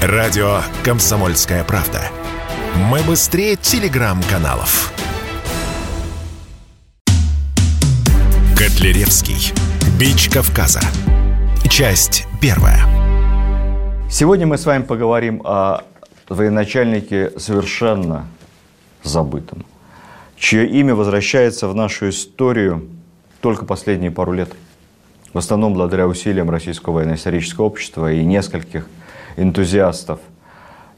Радио 0.00 0.60
«Комсомольская 0.84 1.64
правда». 1.64 2.00
Мы 2.88 3.00
быстрее 3.02 3.56
телеграм-каналов. 3.56 4.92
Котляревский. 8.56 9.52
Бич 9.98 10.30
Кавказа. 10.30 10.78
Часть 11.68 12.28
первая. 12.40 12.78
Сегодня 14.08 14.46
мы 14.46 14.56
с 14.56 14.66
вами 14.66 14.84
поговорим 14.84 15.42
о 15.44 15.82
военачальнике 16.28 17.32
совершенно 17.36 18.28
забытом, 19.02 19.66
чье 20.36 20.64
имя 20.68 20.94
возвращается 20.94 21.66
в 21.66 21.74
нашу 21.74 22.10
историю 22.10 22.88
только 23.40 23.64
последние 23.64 24.12
пару 24.12 24.32
лет. 24.32 24.52
В 25.32 25.38
основном 25.38 25.74
благодаря 25.74 26.06
усилиям 26.06 26.50
Российского 26.50 26.94
военно-исторического 26.94 27.64
общества 27.64 28.12
и 28.12 28.24
нескольких 28.24 28.86
энтузиастов 29.38 30.20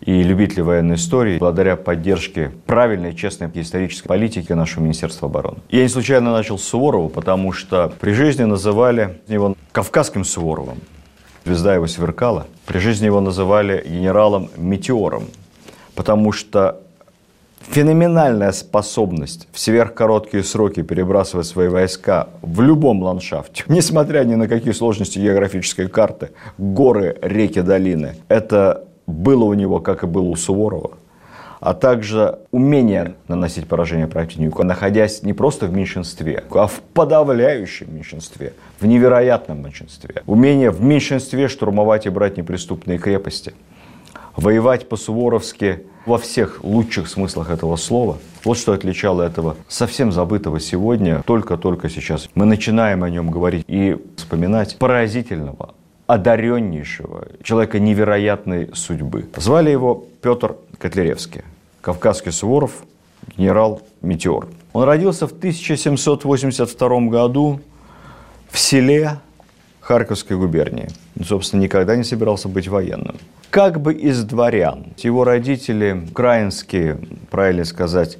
и 0.01 0.23
любителей 0.23 0.63
военной 0.63 0.97
истории, 0.97 1.39
благодаря 1.39 1.77
поддержке 1.77 2.51
правильной, 2.67 3.15
честной 3.15 3.51
исторической 3.55 4.09
политики 4.09 4.53
нашего 4.53 4.83
Министерства 4.83 5.29
обороны. 5.29 5.59
Я 5.69 5.83
не 5.83 5.89
случайно 5.89 6.33
начал 6.33 6.59
с 6.59 6.65
Суворова, 6.65 7.09
потому 7.09 7.53
что 7.53 7.93
при 8.01 8.13
жизни 8.13 8.45
называли 8.45 9.21
его 9.29 9.55
Кавказским 9.73 10.25
Суворовым. 10.25 10.79
Звезда 11.45 11.75
его 11.75 11.87
сверкала. 11.87 12.47
При 12.67 12.79
жизни 12.79 13.07
его 13.07 13.21
называли 13.21 13.85
генералом-метеором, 13.87 15.25
потому 15.95 16.33
что 16.33 16.81
феноменальная 17.61 18.53
способность 18.53 19.49
в 19.53 19.59
сверхкороткие 19.59 20.43
сроки 20.43 20.83
перебрасывать 20.83 21.47
свои 21.47 21.69
войска 21.69 22.29
в 22.43 22.61
любом 22.61 23.03
ландшафте, 23.03 23.65
несмотря 23.69 24.25
ни 24.25 24.35
на 24.35 24.49
какие 24.49 24.73
сложности 24.73 25.19
географической 25.19 25.89
карты, 25.89 26.31
горы, 26.59 27.17
реки, 27.23 27.61
долины, 27.61 28.17
это 28.29 28.85
было 29.07 29.45
у 29.45 29.55
него, 29.55 29.81
как 29.81 30.03
и 30.03 30.07
было 30.07 30.29
у 30.29 30.37
Суворова, 30.37 30.93
а 31.61 31.75
также 31.75 32.39
умение 32.51 33.15
наносить 33.29 33.69
поражение 33.69 34.07
противнику, 34.07 34.63
находясь 34.63 35.23
не 35.23 35.33
просто 35.33 35.67
в 35.67 35.73
меньшинстве, 35.73 36.45
а 36.51 36.67
в 36.67 36.81
подавляющем 36.95 37.95
меньшинстве, 37.95 38.55
в 38.81 38.87
невероятном 38.87 39.63
меньшинстве. 39.63 40.23
Умение 40.27 40.71
в 40.71 40.83
меньшинстве 40.83 41.49
штурмовать 41.49 42.07
и 42.07 42.09
брать 42.11 42.37
неприступные 42.37 42.99
крепости. 42.99 43.53
Воевать 44.37 44.89
по-суворовски 44.89 45.85
во 46.07 46.19
всех 46.19 46.65
лучших 46.65 47.09
смыслах 47.09 47.51
этого 47.51 47.77
слова. 47.77 48.19
Вот 48.45 48.57
что 48.57 48.73
отличало 48.73 49.23
этого 49.23 49.57
совсем 49.69 50.13
забытого 50.13 50.61
сегодня, 50.61 51.23
только-только 51.27 51.89
сейчас. 51.91 52.29
Мы 52.35 52.47
начинаем 52.47 53.05
о 53.05 53.11
нем 53.11 53.31
говорить 53.31 53.65
и 53.69 53.97
вспоминать 54.17 54.77
поразительного, 54.79 55.75
одареннейшего, 56.07 57.29
человека 57.43 57.79
невероятной 57.79 58.71
судьбы. 58.75 59.29
Звали 59.37 59.71
его 59.71 60.07
Петр 60.23 60.57
Котляревский, 60.79 61.43
кавказский 61.81 62.33
Суворов, 62.33 62.85
генерал-метеор. 63.37 64.49
Он 64.73 64.85
родился 64.85 65.27
в 65.27 65.33
1782 65.33 67.01
году 67.09 67.61
в 68.49 68.59
селе 68.59 69.19
Харьковской 69.81 70.37
губернии. 70.37 70.89
Он, 71.19 71.25
собственно, 71.25 71.61
никогда 71.61 71.97
не 71.97 72.05
собирался 72.05 72.49
быть 72.49 72.69
военным. 72.69 73.17
Как 73.51 73.81
бы 73.81 73.93
из 73.95 74.23
дворян. 74.23 74.87
Его 74.99 75.25
родители 75.25 76.07
украинские, 76.11 76.99
правильно 77.31 77.65
сказать, 77.65 78.19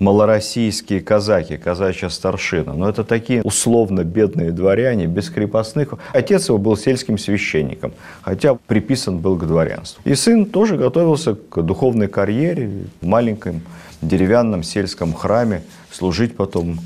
малороссийские 0.00 1.00
казаки, 1.00 1.56
казачья 1.56 2.08
старшина. 2.08 2.72
Но 2.74 2.88
это 2.88 3.04
такие 3.04 3.42
условно 3.42 4.02
бедные 4.02 4.50
дворяне, 4.50 5.06
без 5.06 5.30
крепостных. 5.30 5.94
Отец 6.12 6.48
его 6.48 6.58
был 6.58 6.76
сельским 6.76 7.16
священником, 7.16 7.92
хотя 8.22 8.54
приписан 8.54 9.20
был 9.20 9.36
к 9.36 9.46
дворянству. 9.46 10.02
И 10.04 10.16
сын 10.16 10.46
тоже 10.46 10.76
готовился 10.76 11.36
к 11.36 11.62
духовной 11.62 12.08
карьере 12.08 12.68
в 13.00 13.06
маленьком 13.06 13.62
деревянном 14.00 14.64
сельском 14.64 15.14
храме, 15.14 15.62
служить 15.92 16.34
потом, 16.34 16.80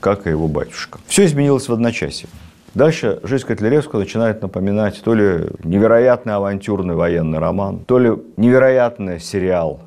как 0.00 0.26
и 0.26 0.30
его 0.30 0.48
батюшка. 0.48 0.98
Все 1.06 1.26
изменилось 1.26 1.68
в 1.68 1.72
одночасье. 1.74 2.30
Дальше 2.76 3.20
жизнь 3.22 3.46
Котляревского 3.46 4.00
начинает 4.00 4.42
напоминать 4.42 5.00
то 5.02 5.14
ли 5.14 5.48
невероятный 5.64 6.34
авантюрный 6.34 6.94
военный 6.94 7.38
роман, 7.38 7.78
то 7.86 7.98
ли 7.98 8.12
невероятный 8.36 9.18
сериал 9.18 9.80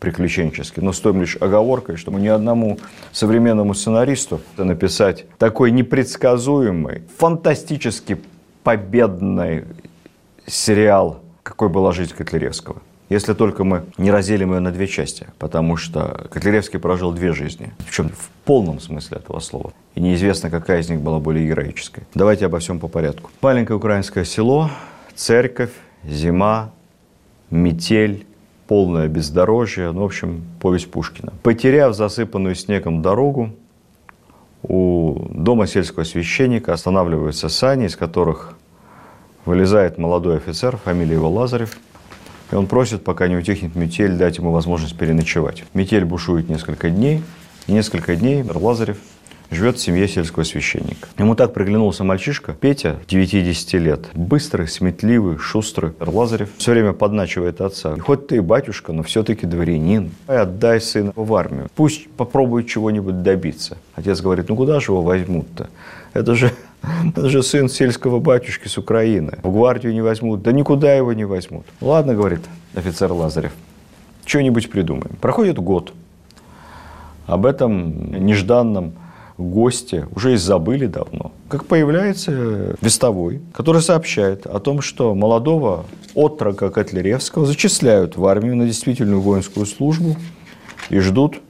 приключенческий, 0.00 0.82
но 0.82 0.94
с 0.94 1.00
той 1.00 1.12
лишь 1.12 1.36
оговоркой, 1.36 1.96
что 1.96 2.10
мы 2.10 2.20
ни 2.20 2.28
одному 2.28 2.78
современному 3.12 3.74
сценаристу 3.74 4.40
написать 4.56 5.26
такой 5.36 5.72
непредсказуемый, 5.72 7.02
фантастически 7.18 8.18
победный 8.62 9.64
сериал, 10.46 11.20
какой 11.42 11.68
была 11.68 11.92
жизнь 11.92 12.14
Котляревского. 12.16 12.80
Если 13.12 13.34
только 13.34 13.62
мы 13.62 13.84
не 13.98 14.10
разделим 14.10 14.54
ее 14.54 14.60
на 14.60 14.72
две 14.72 14.86
части, 14.86 15.26
потому 15.38 15.76
что 15.76 16.28
Котляревский 16.30 16.78
прожил 16.78 17.12
две 17.12 17.34
жизни, 17.34 17.74
в 17.80 17.94
чем 17.94 18.08
в 18.08 18.30
полном 18.46 18.80
смысле 18.80 19.18
этого 19.18 19.38
слова. 19.40 19.74
И 19.94 20.00
неизвестно, 20.00 20.48
какая 20.48 20.80
из 20.80 20.88
них 20.88 21.02
была 21.02 21.18
более 21.18 21.46
героической. 21.46 22.04
Давайте 22.14 22.46
обо 22.46 22.58
всем 22.58 22.80
по 22.80 22.88
порядку. 22.88 23.30
Маленькое 23.42 23.76
украинское 23.76 24.24
село, 24.24 24.70
церковь, 25.14 25.72
зима, 26.04 26.70
метель, 27.50 28.24
полное 28.66 29.08
бездорожье, 29.08 29.92
ну, 29.92 30.00
в 30.00 30.04
общем, 30.04 30.42
повесть 30.58 30.90
Пушкина. 30.90 31.34
Потеряв 31.42 31.94
засыпанную 31.94 32.54
снегом 32.54 33.02
дорогу, 33.02 33.50
у 34.62 35.26
дома 35.28 35.66
сельского 35.66 36.04
священника 36.04 36.72
останавливаются 36.72 37.50
сани, 37.50 37.88
из 37.88 37.94
которых 37.94 38.54
вылезает 39.44 39.98
молодой 39.98 40.38
офицер, 40.38 40.78
фамилия 40.78 41.16
его 41.16 41.28
Лазарев, 41.28 41.76
и 42.52 42.54
он 42.54 42.66
просит, 42.66 43.02
пока 43.02 43.26
не 43.26 43.36
утихнет 43.36 43.74
метель, 43.74 44.12
дать 44.12 44.38
ему 44.38 44.52
возможность 44.52 44.96
переночевать. 44.96 45.64
Метель 45.74 46.04
бушует 46.04 46.48
несколько 46.48 46.90
дней, 46.90 47.22
и 47.66 47.72
несколько 47.72 48.14
дней 48.14 48.44
Лазарев– 48.44 48.98
живет 49.54 49.76
в 49.76 49.80
семье 49.80 50.08
сельского 50.08 50.44
священника. 50.44 51.08
Ему 51.18 51.34
так 51.34 51.52
приглянулся 51.52 52.04
мальчишка, 52.04 52.54
Петя, 52.58 52.96
9-10 53.06 53.78
лет, 53.78 54.06
быстрый, 54.14 54.68
сметливый, 54.68 55.38
шустрый. 55.38 55.92
Лазарев 56.00 56.50
все 56.56 56.72
время 56.72 56.92
подначивает 56.92 57.60
отца. 57.60 57.96
Хоть 57.98 58.28
ты 58.28 58.36
и 58.36 58.40
батюшка, 58.40 58.92
но 58.92 59.02
все-таки 59.02 59.46
дворянин. 59.46 60.10
И 60.28 60.32
отдай 60.32 60.80
сына 60.80 61.12
в 61.14 61.34
армию. 61.34 61.68
Пусть 61.74 62.10
попробует 62.10 62.66
чего-нибудь 62.68 63.22
добиться. 63.22 63.76
Отец 63.94 64.20
говорит, 64.20 64.48
ну 64.48 64.56
куда 64.56 64.80
же 64.80 64.92
его 64.92 65.02
возьмут-то? 65.02 65.68
Это 66.14 66.34
же 66.34 66.52
это 66.82 67.28
же 67.28 67.42
сын 67.42 67.68
сельского 67.68 68.18
батюшки 68.18 68.68
с 68.68 68.78
Украины. 68.78 69.38
В 69.42 69.52
гвардию 69.52 69.92
не 69.92 70.00
возьмут. 70.00 70.42
Да 70.42 70.52
никуда 70.52 70.94
его 70.94 71.12
не 71.12 71.24
возьмут. 71.24 71.64
Ладно, 71.80 72.14
говорит 72.14 72.40
офицер 72.74 73.12
Лазарев. 73.12 73.52
Что-нибудь 74.24 74.70
придумаем. 74.70 75.16
Проходит 75.20 75.58
год. 75.58 75.92
Об 77.26 77.46
этом 77.46 78.12
нежданном 78.24 78.94
гости 79.38 80.06
уже 80.14 80.34
и 80.34 80.36
забыли 80.36 80.86
давно. 80.86 81.32
Как 81.48 81.66
появляется 81.66 82.76
вестовой, 82.80 83.40
который 83.52 83.82
сообщает 83.82 84.46
о 84.46 84.58
том, 84.58 84.80
что 84.80 85.14
молодого 85.14 85.84
отрока 86.14 86.70
Котляревского 86.70 87.46
зачисляют 87.46 88.16
в 88.16 88.26
армию 88.26 88.56
на 88.56 88.66
действительную 88.66 89.20
воинскую 89.20 89.66
службу 89.66 90.16
и 90.90 90.98
ждут 90.98 91.40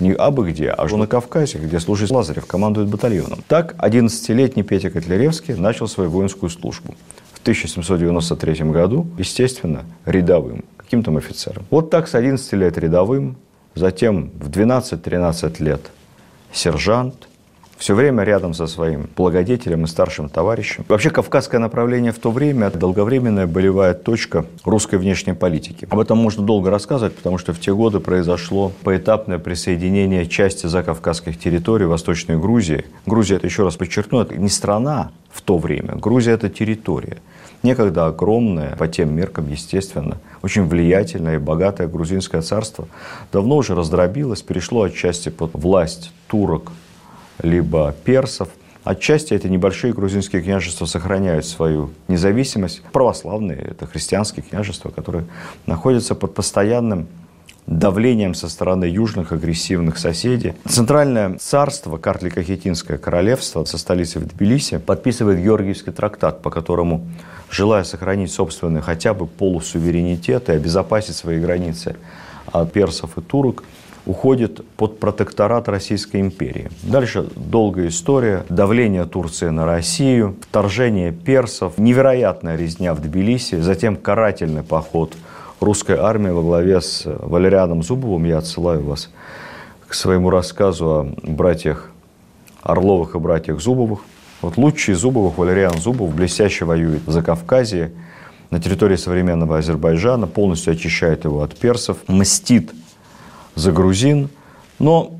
не 0.00 0.12
абы 0.12 0.50
где, 0.50 0.70
а 0.70 0.86
на 0.96 1.06
Кавказе, 1.06 1.58
где 1.58 1.80
служит 1.80 2.10
Лазарев, 2.10 2.46
командует 2.46 2.88
батальоном. 2.88 3.40
Так 3.48 3.74
11-летний 3.78 4.62
Петя 4.62 4.90
Котляревский 4.90 5.54
начал 5.54 5.88
свою 5.88 6.10
воинскую 6.10 6.50
службу. 6.50 6.94
В 7.32 7.40
1793 7.40 8.70
году, 8.70 9.06
естественно, 9.18 9.84
рядовым, 10.06 10.64
каким-то 10.76 11.14
офицером. 11.16 11.64
Вот 11.70 11.90
так 11.90 12.08
с 12.08 12.14
11 12.14 12.52
лет 12.54 12.78
рядовым, 12.78 13.36
затем 13.74 14.30
в 14.40 14.48
12-13 14.50 15.62
лет 15.62 15.80
сержант, 16.52 17.28
все 17.76 17.94
время 17.94 18.24
рядом 18.24 18.54
со 18.54 18.66
своим 18.66 19.08
благодетелем 19.16 19.84
и 19.84 19.86
старшим 19.86 20.28
товарищем. 20.28 20.84
Вообще, 20.88 21.10
кавказское 21.10 21.60
направление 21.60 22.12
в 22.12 22.18
то 22.18 22.30
время– 22.30 22.70
долговременная 22.74 23.46
болевая 23.46 23.94
точка 23.94 24.46
русской 24.64 24.96
внешней 24.96 25.34
политики. 25.34 25.86
Об 25.90 25.98
этом 25.98 26.18
можно 26.18 26.44
долго 26.44 26.70
рассказывать, 26.70 27.16
потому 27.16 27.38
что 27.38 27.52
в 27.52 27.60
те 27.60 27.74
годы 27.74 28.00
произошло 28.00 28.72
поэтапное 28.82 29.38
присоединение 29.38 30.26
части 30.26 30.66
закавказских 30.66 31.38
территорий 31.38 31.86
Восточной 31.86 32.38
Грузии. 32.38 32.84
Грузия, 33.06 33.36
это 33.36 33.46
еще 33.46 33.64
раз 33.64 33.76
подчеркну, 33.76 34.20
это 34.20 34.36
не 34.36 34.48
страна 34.48 35.10
в 35.30 35.42
то 35.42 35.58
время. 35.58 35.96
Грузия– 35.96 36.32
это 36.32 36.48
территория. 36.48 37.18
Некогда 37.62 38.06
огромное, 38.06 38.76
по 38.76 38.86
тем 38.88 39.16
меркам, 39.16 39.50
естественно, 39.50 40.18
очень 40.42 40.66
влиятельное 40.66 41.36
и 41.36 41.38
богатое 41.38 41.88
грузинское 41.88 42.42
царство 42.42 42.86
давно 43.32 43.56
уже 43.56 43.74
раздробилось, 43.74 44.42
перешло 44.42 44.82
отчасти 44.82 45.30
под 45.30 45.54
власть 45.54 46.12
турок, 46.26 46.72
либо 47.42 47.94
персов. 48.04 48.48
Отчасти 48.84 49.32
эти 49.32 49.46
небольшие 49.46 49.94
грузинские 49.94 50.42
княжества 50.42 50.84
сохраняют 50.84 51.46
свою 51.46 51.90
независимость. 52.08 52.82
Православные– 52.92 53.58
это 53.70 53.86
христианские 53.86 54.44
княжества, 54.44 54.90
которые 54.90 55.24
находятся 55.66 56.14
под 56.14 56.34
постоянным 56.34 57.06
давлением 57.66 58.34
со 58.34 58.48
стороны 58.48 58.84
южных 58.84 59.32
агрессивных 59.32 59.96
соседей. 59.96 60.52
Центральное 60.68 61.38
царство, 61.38 61.96
Картлико-Хетинское 61.96 62.98
королевство 62.98 63.64
со 63.64 63.78
столицей 63.78 64.20
в 64.20 64.26
Тбилиси 64.26 64.76
подписывает 64.78 65.42
Георгиевский 65.42 65.92
трактат, 65.92 66.42
по 66.42 66.50
которому, 66.50 67.06
желая 67.50 67.84
сохранить 67.84 68.32
собственный 68.32 68.82
хотя 68.82 69.14
бы 69.14 69.26
полусуверенитет 69.26 70.50
и 70.50 70.52
обезопасить 70.52 71.16
свои 71.16 71.40
границы 71.40 71.96
от 72.52 72.70
персов 72.72 73.16
и 73.16 73.22
турок, 73.22 73.64
уходит 74.06 74.66
под 74.76 74.98
протекторат 74.98 75.68
Российской 75.68 76.20
империи. 76.20 76.70
Дальше 76.82 77.26
долгая 77.36 77.88
история, 77.88 78.44
давление 78.48 79.06
Турции 79.06 79.48
на 79.48 79.64
Россию, 79.64 80.36
вторжение 80.48 81.12
персов, 81.12 81.78
невероятная 81.78 82.56
резня 82.56 82.94
в 82.94 83.00
Тбилиси, 83.00 83.60
затем 83.60 83.96
карательный 83.96 84.62
поход 84.62 85.14
русской 85.60 85.96
армии 85.96 86.30
во 86.30 86.42
главе 86.42 86.80
с 86.80 87.02
Валерианом 87.04 87.82
Зубовым. 87.82 88.24
Я 88.24 88.38
отсылаю 88.38 88.82
вас 88.84 89.10
к 89.88 89.94
своему 89.94 90.30
рассказу 90.30 90.86
о 90.86 91.14
братьях 91.22 91.90
Орловых 92.62 93.14
и 93.14 93.18
братьях 93.18 93.60
Зубовых. 93.60 94.00
Вот 94.42 94.56
лучший 94.56 94.94
Зубовых, 94.94 95.38
Валериан 95.38 95.78
Зубов, 95.78 96.14
блестяще 96.14 96.64
воюет 96.64 97.02
за 97.06 97.22
Кавказе, 97.22 97.92
на 98.50 98.60
территории 98.60 98.96
современного 98.96 99.58
Азербайджана, 99.58 100.26
полностью 100.26 100.74
очищает 100.74 101.24
его 101.24 101.42
от 101.42 101.56
персов, 101.56 101.98
мстит 102.08 102.70
за 103.54 103.72
грузин. 103.72 104.28
Но, 104.78 105.18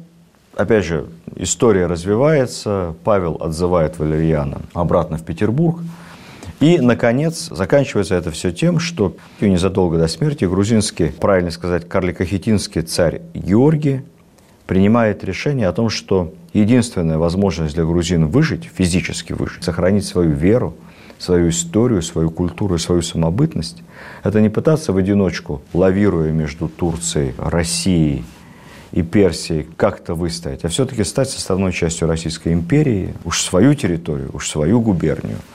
опять 0.57 0.85
же, 0.85 1.07
история 1.37 1.87
развивается, 1.87 2.95
Павел 3.05 3.39
отзывает 3.41 3.99
Валерьяна 3.99 4.63
обратно 4.73 5.19
в 5.19 5.25
Петербург– 5.25 5.81
и, 6.61 6.79
наконец, 6.79 7.49
заканчивается 7.51 8.15
это 8.15 8.31
все 8.31 8.53
тем, 8.53 8.79
что 8.79 9.17
незадолго 9.41 9.99
до 9.99 10.09
смерти 10.09 10.45
грузинский, 10.45 11.09
правильно 11.09 11.51
сказать, 11.51 11.89
карликохетинский 11.89 12.83
царь 12.83 13.23
Георгий 13.35 14.03
принимает 14.67 15.25
решение 15.25 15.69
о 15.69 15.73
том, 15.73 15.91
что 15.91 16.33
единственная 16.53 17.19
возможность 17.19 17.75
для 17.75 17.85
грузин 17.85 18.29
выжить, 18.29 18.65
физически 18.65 19.33
выжить, 19.33 19.65
сохранить 19.65 20.07
свою 20.07 20.31
веру, 20.31 20.75
свою 21.19 21.51
историю, 21.51 22.03
свою 22.03 22.31
культуру 22.31 22.75
и 22.75 22.79
свою 22.79 23.03
самобытность, 23.03 23.83
это 24.23 24.41
не 24.41 24.49
пытаться 24.49 24.93
в 24.93 24.97
одиночку, 24.97 25.63
лавируя 25.73 26.33
между 26.33 26.69
Турцией, 26.69 27.35
Россией 27.39 28.25
и 28.93 29.03
Персией, 29.03 29.67
как-то 29.77 30.15
выстоять, 30.15 30.65
а 30.65 30.69
все-таки 30.69 31.05
стать 31.05 31.31
составной 31.31 31.73
частью 31.73 32.09
Российской 32.09 32.53
империи, 32.53 33.15
уж 33.25 33.43
свою 33.43 33.75
территорию, 33.75 34.31
уж 34.33 34.49
свою 34.49 34.81
губернию– 34.81 35.39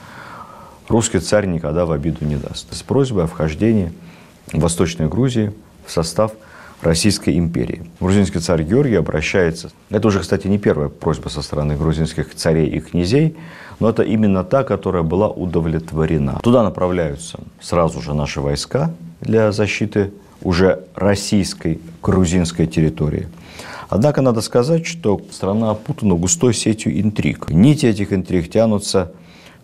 русский 0.90 1.20
царь 1.20 1.46
никогда 1.46 1.86
в 1.86 1.92
обиду 1.92 2.24
не 2.24 2.36
даст. 2.36 2.74
С 2.74 2.82
просьбой 2.82 3.24
о 3.24 3.26
вхождении 3.26 3.92
Восточной 4.52 5.08
Грузии 5.08 5.52
в 5.86 5.92
состав 5.92 6.32
Российской 6.82 7.38
империи. 7.38 7.84
Грузинский 8.00 8.40
царь 8.40 8.64
Георгий 8.64 8.96
обращается. 8.96 9.70
Это 9.90 10.08
уже, 10.08 10.20
кстати, 10.20 10.46
не 10.48 10.58
первая 10.58 10.88
просьба 10.88 11.28
со 11.28 11.42
стороны 11.42 11.76
грузинских 11.76 12.34
царей 12.34 12.66
и 12.68 12.80
князей, 12.80 13.36
но 13.80 13.88
это 13.88 14.02
именно 14.02 14.44
та, 14.44 14.62
которая 14.62 15.02
была 15.02 15.28
удовлетворена. 15.28 16.38
Туда 16.42 16.62
направляются 16.62 17.40
сразу 17.60 18.00
же 18.00 18.14
наши 18.14 18.40
войска 18.40 18.92
для 19.20 19.52
защиты 19.52 20.12
уже 20.42 20.84
российской 20.94 21.80
грузинской 22.02 22.66
территории. 22.66 23.28
Однако 23.88 24.22
надо 24.22 24.40
сказать, 24.40 24.86
что 24.86 25.20
страна 25.30 25.72
опутана 25.72 26.14
густой 26.14 26.54
сетью 26.54 27.00
интриг. 27.00 27.50
Нити 27.50 27.86
этих 27.86 28.12
интриг 28.12 28.50
тянутся 28.50 29.12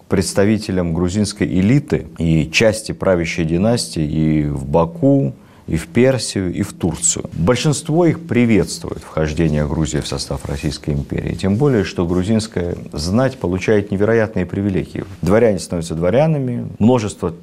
представителям 0.08 0.94
грузинской 0.94 1.46
элиты 1.46 2.06
и 2.18 2.50
части 2.50 2.92
правящей 2.92 3.44
династии 3.44 4.04
и 4.04 4.46
в 4.46 4.66
Баку, 4.66 5.32
и 5.66 5.76
в 5.76 5.88
Персию, 5.88 6.52
и 6.52 6.62
в 6.62 6.72
Турцию. 6.72 7.28
Большинство 7.32 8.06
их 8.06 8.26
приветствует 8.26 8.98
вхождение 8.98 9.66
Грузии 9.66 9.98
в 9.98 10.06
состав 10.06 10.44
Российской 10.46 10.90
империи. 10.90 11.34
Тем 11.34 11.56
более, 11.56 11.84
что 11.84 12.06
грузинская 12.06 12.76
знать 12.92 13.38
получает 13.38 13.90
невероятные 13.90 14.46
привилегии. 14.46 15.04
Дворяне 15.22 15.58
становятся 15.58 15.94
дворянами, 15.94 16.68
множество 16.78 17.34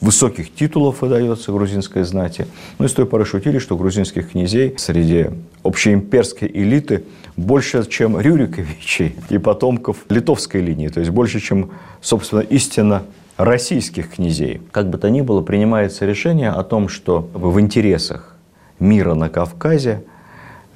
высоких 0.00 0.54
титулов 0.54 1.02
выдается 1.02 1.52
грузинской 1.52 2.02
знати. 2.04 2.46
Ну 2.78 2.86
и 2.86 2.88
с 2.88 2.92
той 2.92 3.06
поры 3.06 3.24
шутили, 3.24 3.58
что 3.58 3.76
грузинских 3.76 4.32
князей 4.32 4.74
среди 4.76 5.26
общеимперской 5.62 6.50
элиты 6.52 7.04
больше, 7.36 7.88
чем 7.88 8.20
Рюриковичей 8.20 9.16
и 9.30 9.38
потомков 9.38 9.98
литовской 10.08 10.60
линии, 10.60 10.88
то 10.88 11.00
есть 11.00 11.10
больше, 11.10 11.40
чем, 11.40 11.70
собственно, 12.00 12.40
истинно 12.40 13.02
российских 13.36 14.10
князей. 14.14 14.60
Как 14.70 14.90
бы 14.90 14.98
то 14.98 15.10
ни 15.10 15.20
было, 15.20 15.42
принимается 15.42 16.06
решение 16.06 16.50
о 16.50 16.62
том, 16.62 16.88
что 16.88 17.28
в 17.32 17.60
интересах 17.60 18.36
мира 18.78 19.14
на 19.14 19.28
Кавказе 19.28 20.04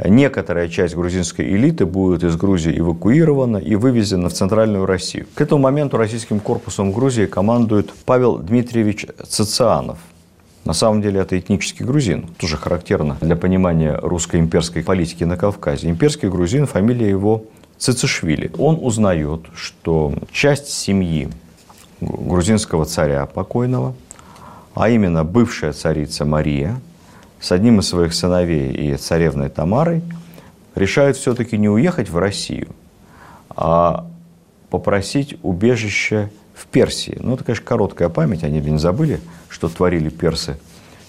некоторая 0.05 0.69
часть 0.69 0.95
грузинской 0.95 1.45
элиты 1.45 1.87
будет 1.87 2.25
из 2.25 2.37
Грузии 2.37 2.79
эвакуирована 2.79 3.59
и 3.59 3.75
вывезена 3.75 4.29
в 4.29 4.33
Центральную 4.33 4.87
Россию. 4.87 5.27
К 5.35 5.41
этому 5.41 5.63
моменту 5.63 5.97
российским 5.97 6.41
корпусом 6.41 6.93
Грузии 6.93 7.27
командует 7.27 7.93
Павел 8.05 8.39
Дмитриевич 8.39 9.07
Цицианов– 9.27 9.99
на 10.69 10.75
самом 10.75 11.01
деле 11.01 11.21
это 11.21 11.39
этнический 11.39 11.83
грузин, 11.83 12.27
тоже 12.37 12.59
характерно 12.59 13.17
для 13.23 13.37
понимания 13.37 13.99
русской 14.03 14.39
имперской 14.39 14.83
политики 14.83 15.25
на 15.25 15.39
Кавказе. 15.39 15.89
Имперский 15.89 16.29
грузин, 16.29 16.67
фамилия 16.67 17.09
его 17.09 17.45
Цицишвили. 17.79 18.51
Он 18.59 18.79
узнает, 18.79 19.47
что 19.55 20.13
часть 20.31 20.69
семьи 20.69 21.31
грузинского 22.01 22.85
царя 22.85 23.27
покойного, 23.27 23.95
а 24.75 24.89
именно 24.89 25.25
бывшая 25.25 25.73
царица 25.73 26.25
Мария, 26.25 26.81
с 27.41 27.53
одним 27.53 27.81
из 27.81 27.89
своих 27.89 28.15
сыновей 28.15 28.73
и 28.73 28.97
царевной 28.97 29.49
Тамарой, 29.49 30.03
решают 30.75 31.17
все-таки 31.17 31.59
не 31.59 31.69
уехать 31.69 32.09
в 32.09 32.19
Россию, 32.19 32.69
а 33.51 34.07
попросить 34.71 35.37
убежище 35.43 36.31
в 36.55 36.67
Персии. 36.67 37.17
Ну, 37.21 37.35
это, 37.35 37.45
конечно, 37.45 37.65
короткая 37.65 38.09
память, 38.09 38.45
они 38.45 38.61
не 38.61 38.79
забыли, 38.79 39.21
что 39.49 39.69
творили 39.69 40.09
персы 40.09 40.59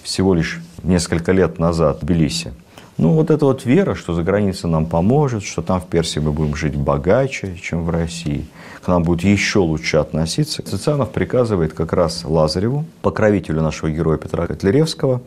всего 0.02 0.34
лишь 0.34 0.60
несколько 0.82 1.32
лет 1.32 1.58
назад 1.58 1.98
в 1.98 2.06
Тбилиси. 2.06 2.52
Ну, 2.98 3.12
вот 3.12 3.30
эта 3.30 3.44
вот 3.46 3.64
вера, 3.64 3.94
что 3.94 4.14
за 4.14 4.22
границей 4.22 4.68
нам 4.68 4.86
поможет, 4.86 5.42
что 5.42 5.62
там 5.62 5.80
в 5.80 5.86
Персии 5.86 6.18
мы 6.20 6.32
будем 6.32 6.54
жить 6.54 6.76
богаче, 6.76 7.56
чем 7.56 7.84
в 7.84 7.90
России, 7.90 8.46
к 8.82 8.88
нам 8.88 9.02
будет 9.02 9.24
еще 9.24 9.60
лучше 9.60 9.96
относиться. 9.96 10.62
Цицанов 10.62 11.10
приказывает 11.10 11.72
как 11.72 11.92
раз 11.92 12.24
Лазареву, 12.24 12.84
покровителю 13.02 13.62
нашего 13.62 13.90
героя 13.90 14.18
Петра 14.18 14.46
Котляревского, 14.46 15.22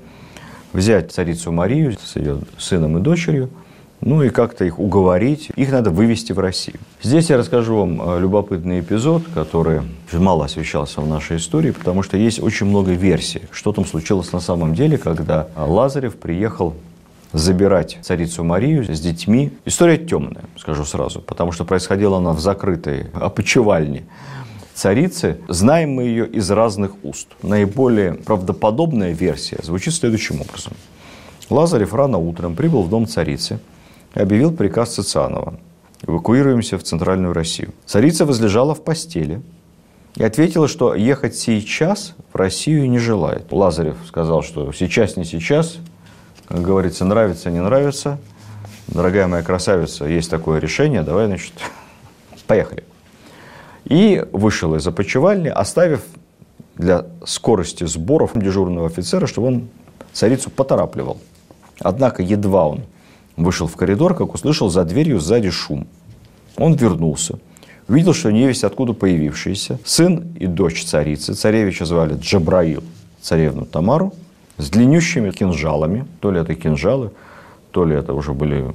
взять 0.71 1.11
царицу 1.11 1.51
Марию 1.51 1.97
с 2.03 2.15
ее 2.15 2.39
сыном 2.57 2.97
и 2.97 3.01
дочерью– 3.01 3.49
ну 4.05 4.21
и 4.21 4.29
как-то 4.29 4.65
их 4.65 4.79
уговорить. 4.79 5.49
Их 5.55 5.71
надо 5.71 5.89
вывести 5.89 6.33
в 6.33 6.39
Россию. 6.39 6.77
Здесь 7.01 7.29
я 7.29 7.37
расскажу 7.37 7.77
вам 7.77 8.01
э, 8.01 8.19
любопытный 8.19 8.81
эпизод, 8.81 9.23
который 9.33 9.81
мало 10.11 10.45
освещался 10.45 11.01
в 11.01 11.07
нашей 11.07 11.37
истории, 11.37 11.71
потому 11.71 12.03
что 12.03 12.17
есть 12.17 12.41
очень 12.41 12.65
много 12.65 12.91
версий, 12.91 13.43
что 13.51 13.71
там 13.71 13.85
случилось 13.85 14.31
на 14.31 14.39
самом 14.39 14.75
деле, 14.75 14.97
когда 14.97 15.47
Лазарев 15.55 16.15
приехал 16.15 16.73
забирать 17.33 17.97
царицу 18.01 18.43
Марию 18.43 18.83
с 18.83 18.99
детьми. 18.99 19.51
История 19.65 19.97
темная, 19.97 20.45
скажу 20.57 20.85
сразу, 20.85 21.21
потому 21.21 21.51
что 21.51 21.65
происходила 21.65 22.17
она 22.17 22.31
в 22.31 22.39
закрытой 22.39 23.07
опочивальне 23.13 24.03
царицы. 24.73 25.39
Знаем 25.47 25.91
мы 25.91 26.03
ее 26.03 26.27
из 26.27 26.49
разных 26.49 26.93
уст. 27.03 27.27
Наиболее 27.41 28.13
правдоподобная 28.13 29.11
версия 29.11 29.59
звучит 29.61 29.93
следующим 29.93 30.41
образом. 30.41 30.73
Лазарев 31.49 31.93
рано 31.93 32.17
утром 32.17 32.55
прибыл 32.55 32.83
в 32.83 32.89
дом 32.89 33.07
царицы– 33.07 33.59
объявил 34.13 34.51
приказ 34.51 34.95
Цицанова. 34.95 35.59
Эвакуируемся 36.05 36.77
в 36.77 36.83
Центральную 36.83 37.33
Россию. 37.33 37.73
Царица 37.85 38.25
возлежала 38.25 38.75
в 38.75 38.83
постели 38.83 39.41
и 40.15 40.23
ответила, 40.23 40.67
что 40.67 40.95
ехать 40.95 41.35
сейчас 41.35 42.15
в 42.31 42.35
Россию 42.35 42.89
не 42.89 42.99
желает. 42.99 43.51
Лазарев 43.51 43.97
сказал, 44.05 44.43
что 44.43 44.71
сейчас 44.73 45.15
не 45.15 45.23
сейчас, 45.23 45.77
как 46.47 46.61
говорится, 46.61 47.05
нравится, 47.05 47.49
не 47.51 47.61
нравится. 47.61 48.19
Дорогая 48.87 49.27
моя 49.27 49.43
красавица, 49.43 50.05
есть 50.05 50.29
такое 50.29 50.59
решение, 50.59 51.03
давай, 51.03 51.27
значит, 51.27 51.53
поехали. 52.47 52.83
И 53.85 54.25
вышел 54.31 54.75
из 54.75 54.85
опочивальни, 54.87 55.47
оставив 55.47 56.03
для 56.75 57.05
скорости 57.25 57.85
сборов 57.85 58.31
дежурного 58.35 58.87
офицера, 58.87 59.27
чтобы 59.27 59.47
он 59.47 59.67
царицу 60.11 60.49
поторапливал. 60.49 61.19
Однако 61.79 62.23
едва 62.23 62.67
он 62.67 62.83
Вышел 63.35 63.67
в 63.67 63.75
коридор, 63.75 64.13
как 64.15 64.33
услышал 64.33 64.69
за 64.69 64.83
дверью 64.83 65.19
сзади 65.19 65.49
шум. 65.49 65.87
Он 66.57 66.75
вернулся. 66.75 67.39
Увидел, 67.87 68.13
что 68.13 68.31
невесть 68.31 68.63
откуда 68.63 68.93
появившийся, 68.93 69.79
сын 69.83 70.35
и 70.39 70.45
дочь 70.45 70.85
царицы, 70.85 71.33
царевича 71.33 71.85
звали 71.85 72.15
Джабраил, 72.15 72.83
царевну 73.21 73.65
Тамару, 73.65 74.13
с 74.57 74.69
длиннющими 74.69 75.31
кинжалами, 75.31 76.05
то 76.19 76.31
ли 76.31 76.39
это 76.39 76.55
кинжалы, 76.55 77.11
то 77.71 77.85
ли 77.85 77.95
это 77.95 78.13
уже 78.13 78.33
были 78.33 78.65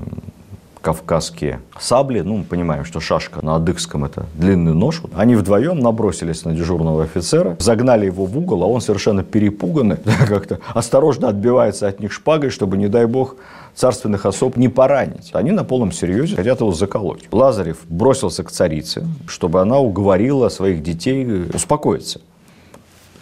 кавказские 0.81 1.61
сабли. 1.79 2.21
Ну, 2.21 2.39
мы 2.39 2.45
понимаем, 2.45 2.85
что 2.85 3.01
шашка 3.01 3.45
на 3.45 3.57
адыгском– 3.57 4.05
это 4.07 4.27
длинный 4.35 4.75
нож. 4.75 5.03
Они 5.15 5.35
вдвоем 5.37 5.81
набросились 5.81 6.45
на 6.45 6.55
дежурного 6.55 7.05
офицера, 7.05 7.57
загнали 7.59 8.07
его 8.07 8.25
в 8.25 8.39
угол, 8.39 8.63
а 8.63 8.67
он 8.67 8.81
совершенно 8.81 9.23
перепуганный, 9.23 9.97
как-то 10.29 10.61
осторожно 10.75 11.29
отбивается 11.29 11.89
от 11.89 12.01
них 12.01 12.13
шпагой, 12.13 12.51
чтобы, 12.51 12.77
не 12.77 12.89
дай 12.89 13.07
бог, 13.07 13.37
царственных 13.75 14.27
особ 14.27 14.57
не 14.57 14.69
поранить. 14.69 15.31
Они 15.33 15.51
на 15.51 15.65
полном 15.65 15.93
серьезе 15.93 16.37
хотят 16.37 16.61
его 16.61 16.73
заколоть. 16.73 17.29
Лазарев 17.31 17.79
бросился 17.89 18.43
к 18.43 18.51
царице, 18.51 19.07
чтобы 19.27 19.61
она 19.61 19.79
уговорила 19.79 20.49
своих 20.49 20.83
детей 20.83 21.45
успокоиться. 21.53 22.21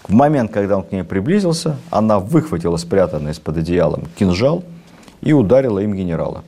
В 0.08 0.12
момент, 0.12 0.52
когда 0.52 0.76
он 0.76 0.84
к 0.84 0.92
ней 0.92 1.02
приблизился, 1.02 1.76
она 1.90 2.20
выхватила 2.20 2.76
спрятанный 2.76 3.32
из-под 3.32 3.58
одеялом 3.58 4.04
кинжал 4.16 4.62
и 5.20 5.32
ударила 5.32 5.80
им 5.80 5.94
генерала. 5.94 6.44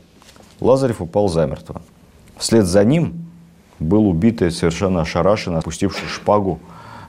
Лазарев 0.61 1.01
упал 1.01 1.29
замертво. 1.29 1.83
Вслед 2.37 2.67
за 2.67 2.85
ним 2.85 3.27
был 3.81 4.09
убитый 4.09 4.53
совершенно 4.53 5.01
ошарашенно, 5.01 5.59
опустивший 5.59 6.07
шпагу 6.09 6.61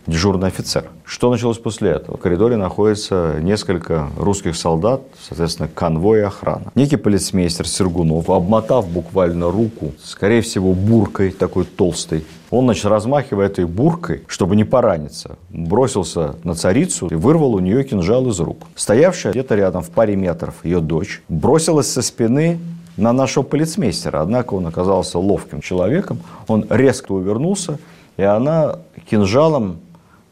дежурный 0.10 0.48
офицер. 0.48 0.86
Что 1.06 1.32
началось 1.32 1.58
после 1.58 1.92
этого? 1.92 2.18
В 2.18 2.20
коридоре 2.20 2.58
находится 2.58 3.36
несколько 3.42 4.10
русских 4.18 4.56
солдат, 4.56 5.02
соответственно, 5.22 5.70
конвой 5.74 6.20
и 6.20 6.24
охрана. 6.24 6.72
Некий 6.76 6.98
полицмейстер 6.98 7.68
Сергунов, 7.68 8.30
обмотав 8.30 8.88
буквально 8.88 9.52
руку, 9.52 9.94
скорее 10.04 10.42
всего, 10.42 10.74
буркой 10.74 11.32
такой 11.32 11.66
толстой, 11.66 12.26
он, 12.52 12.66
значит, 12.66 12.86
размахивая 12.86 13.46
этой 13.46 13.66
буркой, 13.66 14.24
чтобы 14.28 14.56
не 14.56 14.64
пораниться, 14.64 15.38
бросился 15.50 16.36
на 16.44 16.56
царицу 16.56 17.08
и 17.08 17.16
вырвал 17.16 17.54
у 17.54 17.60
нее 17.60 17.84
кинжал 17.84 18.28
из 18.28 18.40
рук. 18.40 18.64
Стоявшая 18.76 19.34
где-то 19.34 19.56
рядом 19.56 19.84
в 19.84 19.90
паре 19.92 20.16
метров 20.16 20.56
ее 20.64 20.80
дочь 20.80 21.22
бросилась 21.30 21.92
со 21.92 22.02
спины 22.02 22.60
на 22.98 23.14
нашего 23.14 23.44
полицмейстера. 23.44 24.22
Однако 24.22 24.56
он 24.56 24.66
оказался 24.66 25.20
ловким 25.20 25.62
человеком. 25.62 26.20
Он 26.48 26.66
резко 26.70 27.12
увернулся, 27.12 27.78
и 28.18 28.24
она 28.24 28.80
кинжалом 29.10 29.78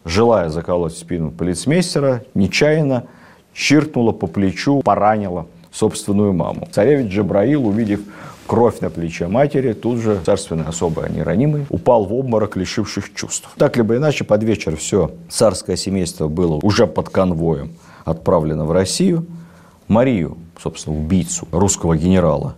желая 0.08 0.50
заколоть 0.50 0.98
спину 0.98 1.32
полицмейстера, 1.32 2.24
нечаянно 2.34 3.04
чиркнула 3.54 4.12
по 4.12 4.28
плечу, 4.28 4.82
поранила 4.82 5.48
собственную 5.72 6.34
маму. 6.34 6.68
Царевич 6.72 7.12
Джабраил, 7.12 7.68
увидев 7.68 8.02
кровь 8.48 8.80
на 8.80 8.90
плече 8.90 9.28
матери, 9.28 9.74
тут 9.74 10.00
же 10.00 10.20
царственный 10.26 10.66
особо 10.66 11.08
неранимый, 11.10 11.66
упал 11.70 12.06
в 12.06 12.14
обморок, 12.14 12.56
лишивших 12.56 13.14
чувств. 13.14 13.50
Так 13.58 13.78
либо 13.78 13.98
иначе, 13.98 14.24
под 14.24 14.44
вечер 14.44 14.76
все 14.78 15.12
царское 15.30 15.76
семейство 15.76 16.28
было 16.28 16.60
уже 16.64 16.88
под 16.88 17.10
конвоем 17.10 17.72
отправлено 18.06 18.66
в 18.66 18.72
Россию. 18.72 19.26
Марию, 19.88 20.38
собственно, 20.62 20.98
убийцу 20.98 21.48
русского 21.52 21.98
генерала, 21.98 22.56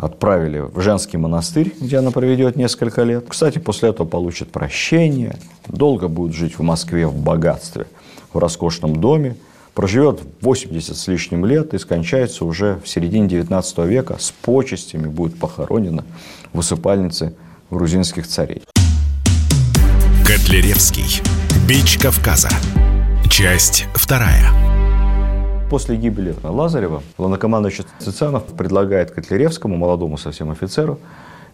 отправили 0.00 0.60
в 0.60 0.80
женский 0.80 1.18
монастырь, 1.18 1.74
где 1.78 1.98
она 1.98 2.10
проведет 2.10 2.56
несколько 2.56 3.02
лет. 3.02 3.26
Кстати, 3.28 3.58
после 3.58 3.90
этого 3.90 4.06
получит 4.06 4.50
прощение, 4.50 5.36
долго 5.68 6.08
будет 6.08 6.34
жить 6.34 6.58
в 6.58 6.62
Москве 6.62 7.06
в 7.06 7.14
богатстве, 7.16 7.86
в 8.32 8.38
роскошном 8.38 8.96
доме, 8.96 9.36
проживет 9.74 10.20
80 10.40 10.96
с 10.96 11.06
лишним 11.06 11.44
лет 11.44 11.74
и 11.74 11.78
скончается 11.78 12.44
уже 12.44 12.80
в 12.82 12.88
середине 12.88 13.28
19 13.28 13.78
века 13.80 14.16
с 14.18 14.30
почестями, 14.30 15.06
будет 15.06 15.38
похоронена 15.38 16.04
в 16.52 16.58
усыпальнице 16.58 17.34
грузинских 17.70 18.26
царей. 18.26 18.62
Котляревский. 20.26 21.22
Бич 21.68 21.98
Кавказа. 21.98 22.50
Часть 23.28 23.86
вторая. 23.94 24.69
После 25.70 25.94
гибели 25.94 26.34
Лазарева 26.42 27.00
главнокомандующий 27.16 27.84
Цицанов 28.00 28.42
предлагает 28.42 29.12
Котляревскому, 29.12 29.76
молодому 29.76 30.18
совсем 30.18 30.50
офицеру, 30.50 30.98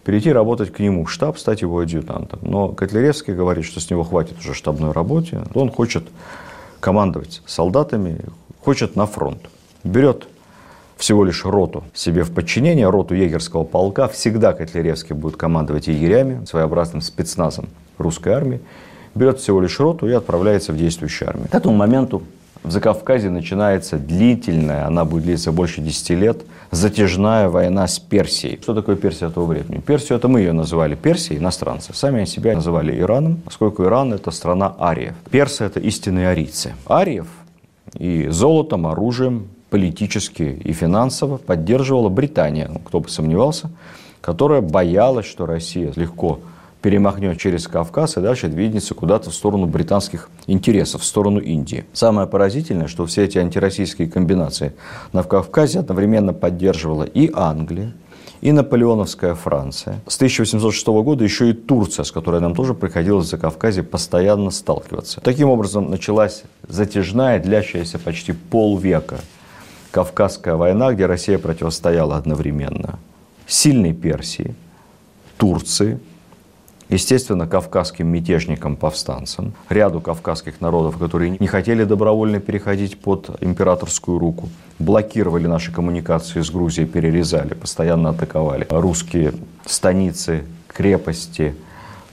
перейти 0.04 0.32
работать 0.32 0.72
к 0.72 0.78
нему 0.78 1.04
в 1.04 1.12
штаб, 1.12 1.38
стать 1.38 1.60
его 1.60 1.80
адъютантом. 1.80 2.38
Но 2.40 2.68
Котляревский 2.68 3.34
говорит, 3.34 3.66
что 3.66 3.78
с 3.78 3.90
него 3.90 4.04
хватит 4.04 4.38
уже 4.38 4.54
штабной 4.54 4.92
работе. 4.92 5.42
Он 5.52 5.70
хочет 5.70 6.04
командовать 6.80 7.42
солдатами, 7.44 8.18
хочет 8.62 8.96
на 8.96 9.04
фронт. 9.04 9.50
Берет 9.84 10.26
всего 10.96 11.22
лишь 11.22 11.44
роту 11.44 11.84
себе 11.92 12.22
в 12.24 12.32
подчинение, 12.32 12.88
роту 12.88 13.14
егерского 13.14 13.64
полка. 13.64 14.08
Всегда 14.08 14.54
Котляревский 14.54 15.14
будет 15.14 15.36
командовать 15.36 15.88
егерями, 15.88 16.42
своеобразным 16.46 17.02
спецназом 17.02 17.68
русской 17.98 18.32
армии. 18.32 18.62
Берет 19.14 19.40
всего 19.40 19.60
лишь 19.60 19.78
роту 19.78 20.08
и 20.08 20.12
отправляется 20.12 20.72
в 20.72 20.78
действующую 20.78 21.28
армию. 21.28 21.48
К 21.50 21.54
этому 21.54 21.76
моменту 21.76 22.22
в 22.66 22.72
Закавказье 22.72 23.30
начинается 23.30 23.96
длительная, 23.96 24.86
она 24.86 25.04
будет 25.04 25.22
длиться 25.22 25.52
больше 25.52 25.80
10 25.80 26.10
лет, 26.10 26.42
затяжная 26.72 27.48
война 27.48 27.86
с 27.86 28.00
Персией. 28.00 28.58
Что 28.60 28.74
такое 28.74 28.96
Персия 28.96 29.28
того 29.30 29.46
времени? 29.46 29.80
Персию 29.80 30.18
это 30.18 30.26
мы 30.26 30.40
ее 30.40 30.52
называли 30.52 30.96
Персией, 30.96 31.38
иностранцы. 31.38 31.94
Сами 31.94 32.24
себя 32.24 32.54
называли 32.54 32.98
Ираном, 32.98 33.36
поскольку 33.44 33.84
Иран 33.84 34.12
это 34.12 34.32
страна 34.32 34.74
ариев. 34.80 35.14
Персы 35.30 35.62
это 35.62 35.78
истинные 35.78 36.28
арийцы. 36.28 36.74
Ариев 36.86 37.28
и 37.94 38.26
золотом, 38.30 38.88
оружием, 38.88 39.46
политически 39.70 40.60
и 40.64 40.72
финансово 40.72 41.36
поддерживала 41.36 42.08
Британия, 42.08 42.68
кто 42.84 42.98
бы 42.98 43.08
сомневался, 43.08 43.70
которая 44.20 44.60
боялась, 44.60 45.26
что 45.26 45.46
Россия 45.46 45.92
легко 45.94 46.40
перемахнет 46.82 47.38
через 47.38 47.66
Кавказ 47.68 48.16
и 48.16 48.20
дальше 48.20 48.48
двинется 48.48 48.94
куда-то 48.94 49.30
в 49.30 49.34
сторону 49.34 49.66
британских 49.66 50.30
интересов, 50.46 51.02
в 51.02 51.04
сторону 51.04 51.40
Индии. 51.40 51.84
Самое 51.92 52.26
поразительное, 52.26 52.86
что 52.86 53.06
все 53.06 53.24
эти 53.24 53.38
антироссийские 53.38 54.08
комбинации 54.08 54.72
на 55.12 55.22
Кавказе 55.22 55.80
одновременно 55.80 56.32
поддерживала 56.32 57.04
и 57.04 57.30
Англия, 57.34 57.92
и 58.40 58.52
наполеоновская 58.52 59.34
Франция. 59.34 60.00
С 60.06 60.16
1806 60.16 60.86
года 60.86 61.24
еще 61.24 61.50
и 61.50 61.52
Турция, 61.52 62.04
с 62.04 62.12
которой 62.12 62.40
нам 62.40 62.54
тоже 62.54 62.74
приходилось 62.74 63.28
за 63.28 63.38
Кавказе 63.38 63.82
постоянно 63.82 64.50
сталкиваться. 64.50 65.20
Таким 65.20 65.48
образом, 65.48 65.90
началась 65.90 66.44
затяжная, 66.68 67.40
длящаяся 67.40 67.98
почти 67.98 68.32
полвека 68.32 69.20
Кавказская 69.90 70.56
война, 70.56 70.92
где 70.92 71.06
Россия 71.06 71.38
противостояла 71.38 72.16
одновременно 72.16 72.98
сильной 73.46 73.94
Персии, 73.94 74.54
Турции, 75.38 75.98
естественно, 76.88 77.46
кавказским 77.46 78.06
мятежникам-повстанцам, 78.08 79.54
ряду 79.68 80.00
кавказских 80.00 80.60
народов, 80.60 80.98
которые 80.98 81.36
не 81.38 81.46
хотели 81.46 81.84
добровольно 81.84 82.40
переходить 82.40 83.00
под 83.00 83.30
императорскую 83.40 84.18
руку, 84.18 84.48
блокировали 84.78 85.46
наши 85.46 85.72
коммуникации 85.72 86.40
с 86.40 86.50
Грузией, 86.50 86.86
перерезали, 86.86 87.54
постоянно 87.54 88.10
атаковали 88.10 88.66
русские 88.70 89.32
станицы, 89.64 90.44
крепости, 90.68 91.54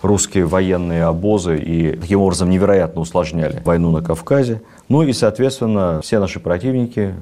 русские 0.01 0.45
военные 0.45 1.05
обозы 1.05 1.57
и 1.57 1.95
таким 1.95 2.21
образом 2.21 2.49
невероятно 2.49 3.01
усложняли 3.01 3.61
войну 3.63 3.91
на 3.91 4.01
Кавказе. 4.01 4.61
Ну 4.89 5.03
и, 5.03 5.13
соответственно, 5.13 6.01
все 6.01 6.19
наши 6.19 6.39
противники 6.39 7.13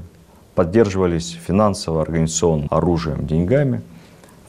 поддерживались 0.55 1.39
финансово, 1.45 2.01
организационно, 2.01 2.67
оружием, 2.69 3.25
деньгами. 3.25 3.81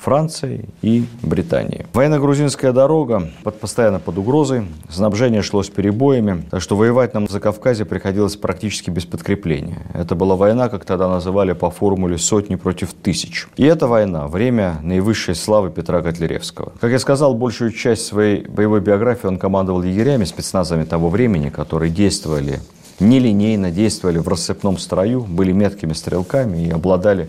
Францией 0.02 0.68
и 0.82 1.06
Британией. 1.22 1.86
Военно-грузинская 1.92 2.72
дорога 2.72 3.30
под, 3.44 3.60
постоянно 3.60 4.00
под 4.00 4.18
угрозой, 4.18 4.66
снабжение 4.90 5.42
шло 5.42 5.62
с 5.62 5.70
перебоями, 5.70 6.44
так 6.50 6.60
что 6.60 6.76
воевать 6.76 7.14
нам 7.14 7.28
за 7.28 7.38
Кавказе 7.38 7.84
приходилось 7.84 8.34
практически 8.34 8.90
без 8.90 9.04
подкрепления. 9.04 9.86
Это 9.94 10.16
была 10.16 10.34
война, 10.34 10.68
как 10.68 10.84
тогда 10.84 11.08
называли 11.08 11.52
по 11.52 11.70
формуле 11.70 12.18
сотни 12.18 12.56
против 12.56 12.94
тысяч. 12.94 13.46
И 13.56 13.64
эта 13.64 13.86
война– 13.86 14.26
время 14.28 14.78
наивысшей 14.82 15.36
славы 15.36 15.70
Петра 15.70 16.02
Котляревского. 16.02 16.72
Как 16.80 16.90
я 16.90 16.98
сказал, 16.98 17.34
большую 17.34 17.70
часть 17.70 18.04
своей 18.04 18.44
боевой 18.48 18.80
биографии 18.80 19.28
он 19.28 19.38
командовал 19.38 19.84
егерями, 19.84 20.24
спецназами 20.24 20.82
того 20.82 21.10
времени, 21.10 21.48
которые 21.48 21.90
действовали 21.90 22.58
нелинейно, 22.98 23.70
действовали 23.70 24.18
в 24.18 24.28
рассыпном 24.28 24.78
строю, 24.78 25.22
были 25.22 25.52
меткими 25.52 25.92
стрелками 25.92 26.66
и 26.66 26.70
обладали 26.70 27.28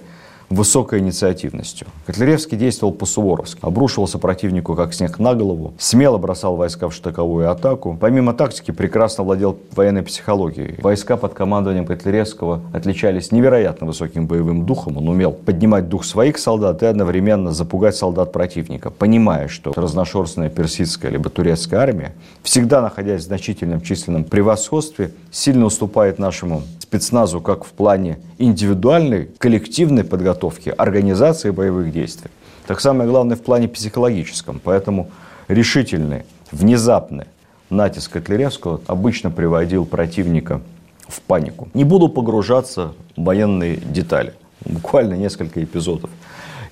высокой 0.50 1.00
инициативностью. 1.00 1.88
Котляревский 2.06 2.58
действовал 2.58 2.94
по-суворовски. 2.94 3.60
Обрушивался 3.62 4.20
противнику 4.20 4.76
как 4.76 4.94
снег 4.94 5.20
на 5.20 5.34
голову, 5.34 5.74
смело 5.78 6.18
бросал 6.18 6.56
войска 6.56 6.90
в 6.90 6.94
штыковую 6.94 7.50
атаку. 7.50 7.98
Помимо 8.00 8.34
тактики, 8.34 8.72
прекрасно 8.72 9.24
владел 9.24 9.58
военной 9.76 10.04
психологией. 10.04 10.80
Войска 10.82 11.18
под 11.18 11.34
командованием 11.34 11.86
Котляревского 11.86 12.62
отличались 12.74 13.32
невероятно 13.32 13.88
высоким 13.88 14.28
боевым 14.28 14.66
духом. 14.66 14.98
Он 14.98 15.10
умел 15.10 15.32
поднимать 15.32 15.90
дух 15.90 16.06
своих 16.06 16.38
солдат 16.38 16.84
и 16.84 16.86
одновременно 16.86 17.52
запугать 17.52 17.96
солдат 17.96 18.32
противника, 18.32 18.90
понимая, 18.90 19.48
что 19.48 19.74
разношерстная 19.76 20.50
персидская 20.50 21.12
либо 21.12 21.30
турецкая 21.30 21.80
армия, 21.80 22.14
всегда 22.44 22.82
находясь 22.82 23.22
в 23.22 23.26
значительном 23.26 23.82
численном 23.82 24.24
превосходстве, 24.24 25.12
сильно 25.32 25.66
уступает 25.66 26.20
нашему 26.20 26.64
спецназу 26.94 27.42
как 27.42 27.66
в 27.66 27.72
плане 27.72 28.20
индивидуальной, 28.38 29.26
коллективной 29.40 30.04
подготовки, 30.04 30.70
организации 30.70 31.50
боевых 31.50 31.92
действий, 31.92 32.30
так 32.68 32.80
самое 32.82 33.10
главное 33.10 33.36
в 33.36 33.42
плане 33.42 33.68
психологическом. 33.68 34.62
Поэтому 34.64 35.10
решительный, 35.48 36.22
внезапный 36.52 37.26
натиск 37.72 38.12
Котляревского 38.12 38.80
обычно 38.86 39.32
приводил 39.32 39.88
противника 39.88 40.62
в 41.08 41.20
панику. 41.22 41.68
Не 41.74 41.84
буду 41.84 42.10
погружаться 42.10 42.94
в 43.18 43.24
военные 43.24 43.78
детали. 43.78 44.36
Буквально 44.64 45.16
несколько 45.16 45.64
эпизодов 45.64 46.12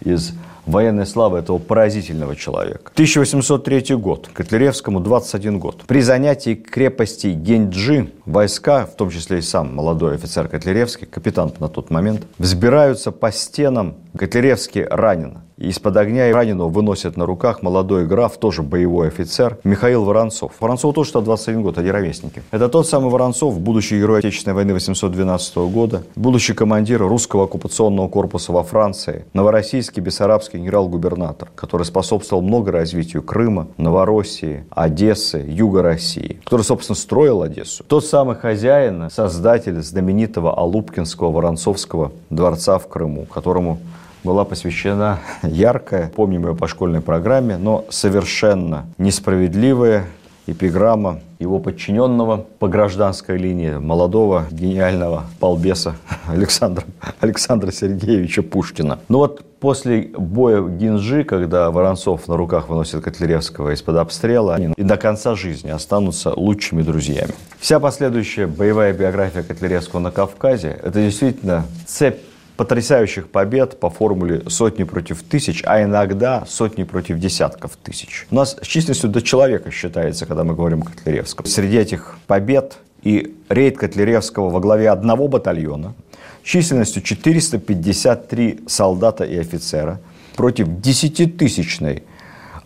из 0.01 0.33
военной 0.65 1.05
славы 1.05 1.39
этого 1.39 1.57
поразительного 1.57 2.35
человека. 2.35 2.91
1803 2.93 3.95
год, 3.95 4.29
Котляревскому 4.33 4.99
21 4.99 5.59
год. 5.59 5.83
При 5.87 6.01
занятии 6.01 6.55
крепости 6.55 7.27
Генджи 7.27 8.11
войска, 8.25 8.85
в 8.85 8.95
том 8.95 9.09
числе 9.09 9.39
и 9.39 9.41
сам 9.41 9.75
молодой 9.75 10.15
офицер 10.15 10.47
Котляревский, 10.47 11.07
капитан 11.07 11.51
на 11.59 11.67
тот 11.67 11.89
момент, 11.89 12.23
взбираются 12.37 13.11
по 13.11 13.31
стенам. 13.31 13.95
Котляревский 14.17 14.83
ранен. 14.83 15.39
Из-под 15.57 15.95
огня 15.95 16.33
раненого 16.33 16.69
выносят 16.69 17.17
на 17.17 17.25
руках 17.27 17.61
молодой 17.61 18.07
граф, 18.07 18.37
тоже 18.37 18.63
боевой 18.63 19.09
офицер, 19.09 19.59
Михаил 19.63 20.03
Воронцов. 20.03 20.53
Воронцов 20.59 20.95
тоже 20.95 21.09
что 21.09 21.21
21 21.21 21.61
год, 21.61 21.77
они 21.77 21.91
ровесники. 21.91 22.41
Это 22.49 22.67
тот 22.67 22.87
самый 22.87 23.11
Воронцов, 23.11 23.59
будущий 23.59 23.99
герой 23.99 24.19
Отечественной 24.19 24.55
войны 24.55 24.73
812 24.73 25.55
года, 25.71 26.01
будущий 26.15 26.53
командир 26.53 27.01
русского 27.01 27.43
оккупационного 27.43 28.07
корпуса 28.07 28.51
во 28.51 28.63
Франции, 28.63 29.25
новороссийский 29.33 30.01
бессарабский 30.01 30.57
генерал-губернатор, 30.59 31.51
который 31.53 31.83
способствовал 31.83 32.41
много 32.41 32.71
развитию 32.71 33.21
Крыма, 33.21 33.67
Новороссии, 33.77 34.65
Одессы, 34.71 35.45
Юга 35.47 35.83
России, 35.83 36.39
который, 36.43 36.63
собственно, 36.63 36.95
строил 36.95 37.43
Одессу. 37.43 37.83
Тот 37.87 38.03
самый 38.03 38.35
хозяин, 38.35 39.11
создатель 39.11 39.79
знаменитого 39.81 40.57
Алупкинского 40.57 41.31
Воронцовского 41.31 42.11
дворца 42.31 42.79
в 42.79 42.87
Крыму, 42.87 43.25
которому 43.25 43.77
была 44.23 44.45
посвящена 44.45 45.19
яркая, 45.43 46.11
помним 46.15 46.47
ее 46.47 46.55
по 46.55 46.67
школьной 46.67 47.01
программе, 47.01 47.57
но 47.57 47.85
совершенно 47.89 48.85
несправедливая 48.97 50.05
эпиграмма 50.47 51.19
его 51.39 51.59
подчиненного 51.59 52.45
по 52.59 52.67
гражданской 52.67 53.37
линии, 53.37 53.73
молодого 53.73 54.45
гениального 54.51 55.25
полбеса 55.39 55.95
Александра, 56.27 56.83
Александра 57.19 57.71
Сергеевича 57.71 58.43
Пушкина. 58.43 58.99
Но 59.07 59.19
вот 59.19 59.43
после 59.59 60.09
боя 60.17 60.61
Гинжи, 60.67 61.23
когда 61.23 61.71
Воронцов 61.71 62.27
на 62.27 62.37
руках 62.37 62.69
выносит 62.69 63.03
Котляревского 63.03 63.73
из-под 63.73 63.97
обстрела, 63.97 64.55
они 64.55 64.73
и 64.75 64.83
до 64.83 64.97
конца 64.97 65.35
жизни 65.35 65.69
останутся 65.69 66.33
лучшими 66.35 66.81
друзьями. 66.81 67.33
Вся 67.59 67.79
последующая 67.79 68.47
боевая 68.47 68.93
биография 68.93 69.43
Котляревского 69.43 69.99
на 69.99 70.11
Кавказе– 70.11 70.79
это 70.83 71.01
действительно 71.01 71.65
цепь 71.85 72.19
потрясающих 72.61 73.27
побед 73.27 73.79
по 73.79 73.89
формуле 73.89 74.43
сотни 74.47 74.83
против 74.83 75.23
тысяч, 75.23 75.63
а 75.65 75.81
иногда 75.81 76.43
сотни 76.47 76.83
против 76.83 77.17
десятков 77.17 77.75
тысяч. 77.75 78.27
У 78.29 78.35
нас 78.35 78.55
с 78.61 78.67
численностью 78.67 79.09
до 79.09 79.23
человека 79.23 79.71
считается, 79.71 80.27
когда 80.27 80.43
мы 80.43 80.53
говорим 80.53 80.83
о 80.83 80.85
Котляревском. 80.85 81.47
Среди 81.47 81.77
этих 81.77 82.19
побед 82.27 82.77
и 83.01 83.35
рейд 83.49 83.79
Котляревского 83.79 84.51
во 84.51 84.59
главе 84.59 84.91
одного 84.91 85.27
батальона 85.27 85.95
численностью 86.43 87.01
453 87.01 88.59
солдата 88.67 89.23
и 89.23 89.39
офицера 89.39 89.99
против 90.35 90.67
десятитысячной 90.81 92.03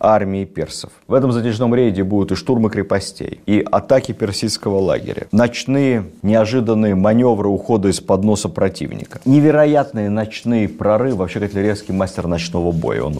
армии 0.06 0.44
персов. 0.44 0.90
В 1.06 1.14
этом 1.14 1.32
затяжном 1.32 1.74
рейде 1.74 2.04
будут 2.04 2.32
и 2.32 2.34
штурмы 2.34 2.70
крепостей, 2.70 3.40
и 3.46 3.64
атаки 3.70 4.12
персидского 4.12 4.78
лагеря, 4.78 5.26
ночные 5.32 6.04
неожиданные 6.22 6.94
маневры 6.94 7.48
ухода 7.48 7.88
из-под 7.88 8.24
носа 8.24 8.48
противника, 8.48 9.20
невероятные 9.24 10.10
ночные 10.10 10.68
прорывы. 10.68 11.16
Вообще 11.16 11.40
Котляревский 11.40 11.94
мастер 11.94 12.26
ночного 12.26 12.72
боя. 12.72 13.02
Он 13.02 13.16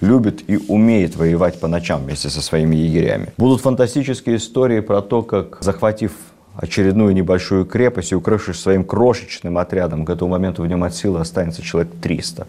любит 0.00 0.42
и 0.48 0.56
умеет 0.68 1.16
воевать 1.16 1.60
по 1.60 1.68
ночам 1.68 2.02
вместе 2.02 2.30
со 2.30 2.40
своими 2.40 2.76
егерями. 2.76 3.32
Будут 3.36 3.60
фантастические 3.60 4.36
истории 4.36 4.80
про 4.80 5.02
то, 5.02 5.22
как, 5.22 5.58
захватив 5.60 6.12
очередную 6.56 7.14
небольшую 7.14 7.64
крепость 7.64 8.12
и 8.12 8.14
укрывшись 8.14 8.60
своим 8.60 8.84
крошечным 8.84 9.58
отрядом, 9.58 10.04
к 10.04 10.10
этому 10.10 10.32
моменту 10.32 10.62
в 10.62 10.66
нем 10.66 10.84
от 10.84 10.94
силы 10.94 11.20
останется 11.20 11.62
человек 11.62 11.92
300. 12.02 12.46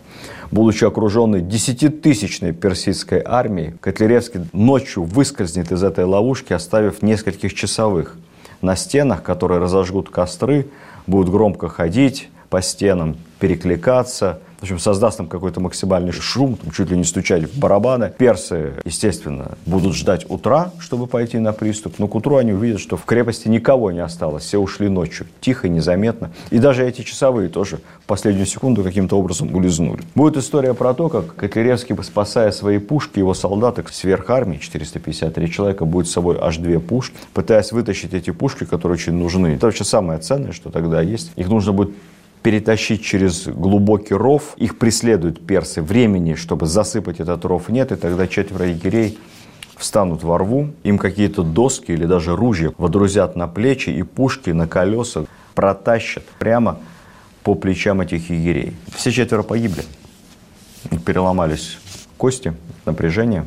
Будучи 0.52 0.84
окруженный 0.84 1.42
десятитысячной 1.42 2.52
персидской 2.52 3.22
армией, 3.24 3.74
Котляревский 3.80 4.42
ночью 4.54 5.04
выскользнет 5.04 5.72
из 5.72 5.84
этой 5.84 6.06
ловушки, 6.06 6.54
оставив 6.54 7.02
нескольких 7.02 7.54
часовых 7.54 8.18
на 8.62 8.76
стенах, 8.76 9.24
которые 9.24 9.60
разожгут 9.60 10.10
костры, 10.10 10.68
будут 11.08 11.32
громко 11.32 11.70
ходить 11.70 12.30
по 12.50 12.62
стенам, 12.62 13.18
перекликаться– 13.40 14.40
в 14.62 14.64
общем, 14.64 14.78
создаст 14.78 15.18
там 15.18 15.26
какой-то 15.26 15.60
максимальный 15.60 16.12
шум, 16.12 16.56
там, 16.56 16.70
чуть 16.70 16.92
ли 16.92 16.96
не 16.96 17.04
стучать 17.04 17.52
в 17.52 17.58
барабаны. 17.58 18.14
Персы, 18.16 18.74
естественно, 18.86 19.58
будут 19.66 19.96
ждать 19.96 20.30
утра, 20.30 20.72
чтобы 20.78 21.08
пойти 21.08 21.40
на 21.40 21.52
приступ, 21.52 21.98
но 21.98 22.08
к 22.08 22.14
утру 22.14 22.36
они 22.36 22.54
увидят, 22.54 22.80
что 22.80 22.96
в 22.96 23.06
крепости 23.06 23.48
никого 23.48 23.92
не 23.92 24.02
осталось, 24.02 24.44
все 24.44 24.60
ушли 24.60 24.88
ночью, 24.88 25.26
тихо, 25.40 25.68
незаметно. 25.68 26.32
И 26.52 26.60
даже 26.60 26.88
эти 26.88 27.02
часовые 27.02 27.50
тоже 27.50 27.80
в 28.04 28.06
последнюю 28.06 28.46
секунду 28.46 28.84
каким-то 28.84 29.18
образом 29.18 29.56
улизнули. 29.56 30.04
Будет 30.14 30.38
история 30.38 30.76
про 30.76 30.94
то, 30.94 31.10
как 31.10 31.36
Котляревский, 31.36 31.96
спасая 32.04 32.52
свои 32.52 32.78
пушки, 32.78 33.18
его 33.18 33.34
солдаты 33.34 33.84
сверх 33.92 34.30
армии, 34.30 34.58
453 34.58 35.52
человека, 35.52 35.86
будет 35.86 36.08
с 36.08 36.12
собой 36.12 36.38
аж 36.40 36.58
две 36.58 36.80
пушки, 36.80 37.16
пытаясь 37.34 37.72
вытащить 37.72 38.14
эти 38.14 38.30
пушки, 38.30 38.66
которые 38.66 38.98
очень 38.98 39.14
нужны. 39.14 39.56
Это 39.56 39.66
вообще 39.66 39.84
самое 39.84 40.20
ценное, 40.20 40.52
что 40.52 40.70
тогда 40.70 41.02
есть. 41.02 41.32
Их 41.36 41.48
нужно 41.48 41.72
будет 41.72 41.96
перетащить 42.44 43.04
через 43.04 43.48
глубокий 43.48 44.14
ров. 44.14 44.54
Их 44.58 44.78
преследуют 44.78 45.46
персы. 45.46 45.82
Времени, 45.82 46.36
чтобы 46.36 46.66
засыпать 46.66 47.20
этот 47.20 47.46
ров, 47.46 47.70
нет. 47.70 47.92
И 47.92 47.96
тогда 47.96 48.28
четверо 48.28 48.68
егерей 48.68 49.20
встанут 49.78 50.24
во 50.24 50.38
рву, 50.38 50.74
им 50.84 50.98
какие-то 50.98 51.44
доски 51.44 51.92
или 51.92 52.06
даже 52.06 52.36
ружья 52.36 52.72
водрузят 52.78 53.36
на 53.36 53.48
плечи 53.48 53.90
и 53.90 54.04
пушки 54.04 54.52
на 54.52 54.68
колесах 54.68 55.26
протащат 55.56 56.24
прямо 56.40 56.80
по 57.44 57.56
плечам 57.56 58.02
этих 58.02 58.30
егерей. 58.30 58.76
Все 58.94 59.12
четверо 59.12 59.42
погибли. 59.42 59.84
Переломались 61.06 61.80
кости, 62.18 62.54
напряжение. 62.86 63.46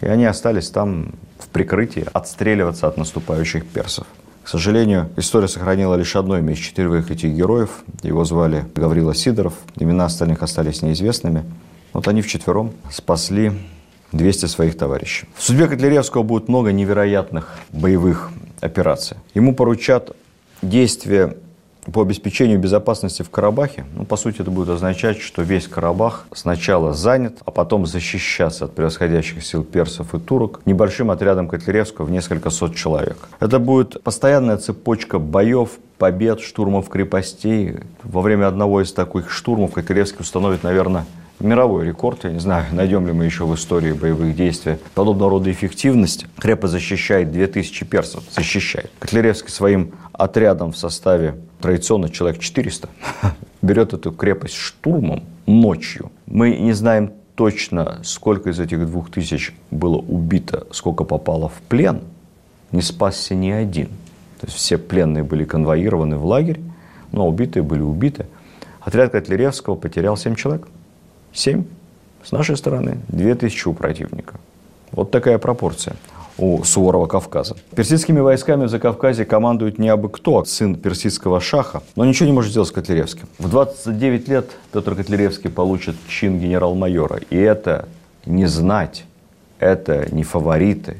И 0.00 0.06
они 0.06 0.24
остались 0.24 0.70
там 0.70 1.12
в 1.38 1.48
прикрытии 1.48 2.06
отстреливаться 2.12 2.86
от 2.88 2.96
наступающих 2.96 3.66
персов. 3.66 4.06
К 4.46 4.48
сожалению, 4.48 5.10
история 5.16 5.48
сохранила 5.48 5.96
лишь 5.96 6.14
одно 6.14 6.38
имя 6.38 6.52
из 6.52 6.58
четырех 6.58 7.10
этих 7.10 7.30
героев. 7.32 7.82
Его 8.04 8.24
звали 8.24 8.64
Гаврила 8.76 9.12
Сидоров. 9.12 9.54
Имена 9.74 10.04
остальных 10.04 10.40
остались 10.40 10.82
неизвестными. 10.82 11.44
Вот 11.92 12.06
они 12.06 12.22
вчетвером 12.22 12.70
спасли 12.92 13.50
200 14.12 14.46
своих 14.46 14.78
товарищей. 14.78 15.26
В 15.34 15.42
судьбе 15.42 15.66
Котляревского 15.66 16.22
будет 16.22 16.46
много 16.46 16.70
невероятных 16.70 17.58
боевых 17.72 18.30
операций. 18.60 19.16
Ему 19.34 19.52
поручат 19.52 20.14
действия 20.62 21.36
по 21.92 22.02
обеспечению 22.02 22.58
безопасности 22.58 23.22
в 23.22 23.30
Карабахе, 23.30 23.84
ну, 23.94 24.04
по 24.04 24.16
сути, 24.16 24.42
это 24.42 24.50
будет 24.50 24.68
означать, 24.70 25.20
что 25.20 25.42
весь 25.42 25.68
Карабах 25.68 26.26
сначала 26.34 26.92
занят, 26.92 27.38
а 27.44 27.50
потом 27.50 27.86
защищаться 27.86 28.64
от 28.66 28.74
превосходящих 28.74 29.44
сил 29.44 29.64
персов 29.64 30.14
и 30.14 30.18
турок 30.18 30.60
небольшим 30.66 31.10
отрядом 31.10 31.48
Котляревского 31.48 32.06
в 32.06 32.10
несколько 32.10 32.50
сот 32.50 32.74
человек. 32.74 33.16
Это 33.40 33.58
будет 33.58 34.02
постоянная 34.02 34.56
цепочка 34.56 35.18
боев, 35.18 35.70
побед, 35.98 36.40
штурмов 36.40 36.88
крепостей. 36.88 37.76
Во 38.02 38.20
время 38.20 38.48
одного 38.48 38.82
из 38.82 38.92
таких 38.92 39.30
штурмов 39.30 39.72
Котляревский 39.72 40.20
установит, 40.20 40.62
наверное, 40.62 41.06
мировой 41.40 41.86
рекорд, 41.86 42.24
я 42.24 42.30
не 42.30 42.38
знаю, 42.38 42.66
найдем 42.72 43.06
ли 43.06 43.12
мы 43.12 43.24
еще 43.24 43.44
в 43.44 43.54
истории 43.54 43.92
боевых 43.92 44.34
действий 44.34 44.78
подобного 44.94 45.32
рода 45.32 45.50
эффективность. 45.50 46.26
Крепость 46.38 46.72
защищает 46.72 47.30
2000 47.30 47.84
персов, 47.84 48.24
защищает. 48.30 48.90
Котляревский 48.98 49.50
своим 49.50 49.92
отрядом 50.12 50.72
в 50.72 50.78
составе 50.78 51.36
традиционно 51.60 52.08
человек 52.08 52.40
400 52.40 52.88
берет 53.62 53.92
эту 53.92 54.12
крепость 54.12 54.54
штурмом 54.54 55.24
ночью. 55.46 56.10
Мы 56.26 56.56
не 56.56 56.72
знаем 56.72 57.12
точно, 57.34 58.00
сколько 58.02 58.50
из 58.50 58.58
этих 58.60 58.86
двух 58.86 59.10
тысяч 59.10 59.54
было 59.70 59.96
убито, 59.96 60.66
сколько 60.70 61.04
попало 61.04 61.48
в 61.48 61.60
плен. 61.68 62.00
Не 62.72 62.82
спасся 62.82 63.34
ни 63.34 63.50
один. 63.50 63.88
То 64.40 64.46
есть 64.46 64.56
все 64.56 64.78
пленные 64.78 65.24
были 65.24 65.44
конвоированы 65.44 66.16
в 66.16 66.26
лагерь, 66.26 66.60
но 67.12 67.28
убитые 67.28 67.62
были 67.62 67.80
убиты. 67.80 68.26
Отряд 68.80 69.12
Котляревского 69.12 69.76
потерял 69.76 70.16
7 70.16 70.34
человек. 70.34 70.68
7 71.32 71.64
с 72.24 72.32
нашей 72.32 72.56
стороны, 72.56 72.98
2000 73.08 73.68
у 73.68 73.72
противника. 73.72 74.34
Вот 74.90 75.10
такая 75.10 75.38
пропорция 75.38 75.96
у 76.38 76.62
Суворова 76.64 77.06
Кавказа. 77.06 77.56
Персидскими 77.74 78.20
войсками 78.20 78.64
в 78.64 78.68
Закавказье 78.68 79.24
командует 79.24 79.78
не 79.78 79.88
абы 79.88 80.08
кто, 80.08 80.38
а 80.38 80.44
сын 80.44 80.74
персидского 80.74 81.40
шаха, 81.40 81.82
но 81.94 82.04
ничего 82.04 82.26
не 82.26 82.32
может 82.32 82.50
сделать 82.50 82.68
с 82.68 82.72
Котляревским. 82.72 83.26
В 83.38 83.48
29 83.48 84.28
лет 84.28 84.50
Петр 84.72 84.94
Котляревский 84.94 85.50
получит 85.50 85.96
чин 86.08 86.38
генерал-майора. 86.38 87.20
И 87.30 87.36
это 87.36 87.88
не 88.26 88.46
знать, 88.46 89.04
это 89.58 90.06
не 90.12 90.24
фавориты, 90.24 90.98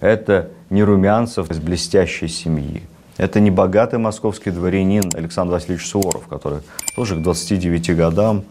это 0.00 0.50
не 0.70 0.82
Румянцев 0.82 1.50
из 1.50 1.58
блестящей 1.58 2.28
семьи. 2.28 2.82
Это 3.16 3.40
не 3.40 3.50
богатый 3.50 3.98
московский 3.98 4.50
дворянин 4.50 5.10
Александр 5.14 5.54
Васильевич 5.54 5.86
Суворов, 5.86 6.26
который 6.26 6.58
тоже 6.94 7.16
к 7.16 7.22
29 7.22 7.96
годам 7.96 8.44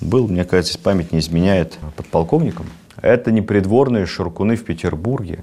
был, 0.00 0.28
мне 0.28 0.44
кажется, 0.44 0.78
память 0.78 1.12
не 1.12 1.20
изменяет, 1.20 1.78
подполковником. 1.96 2.66
Это 3.00 3.32
не 3.32 3.40
придворные 3.40 4.04
шуркуны 4.06 4.56
в 4.56 4.64
Петербурге. 4.64 5.42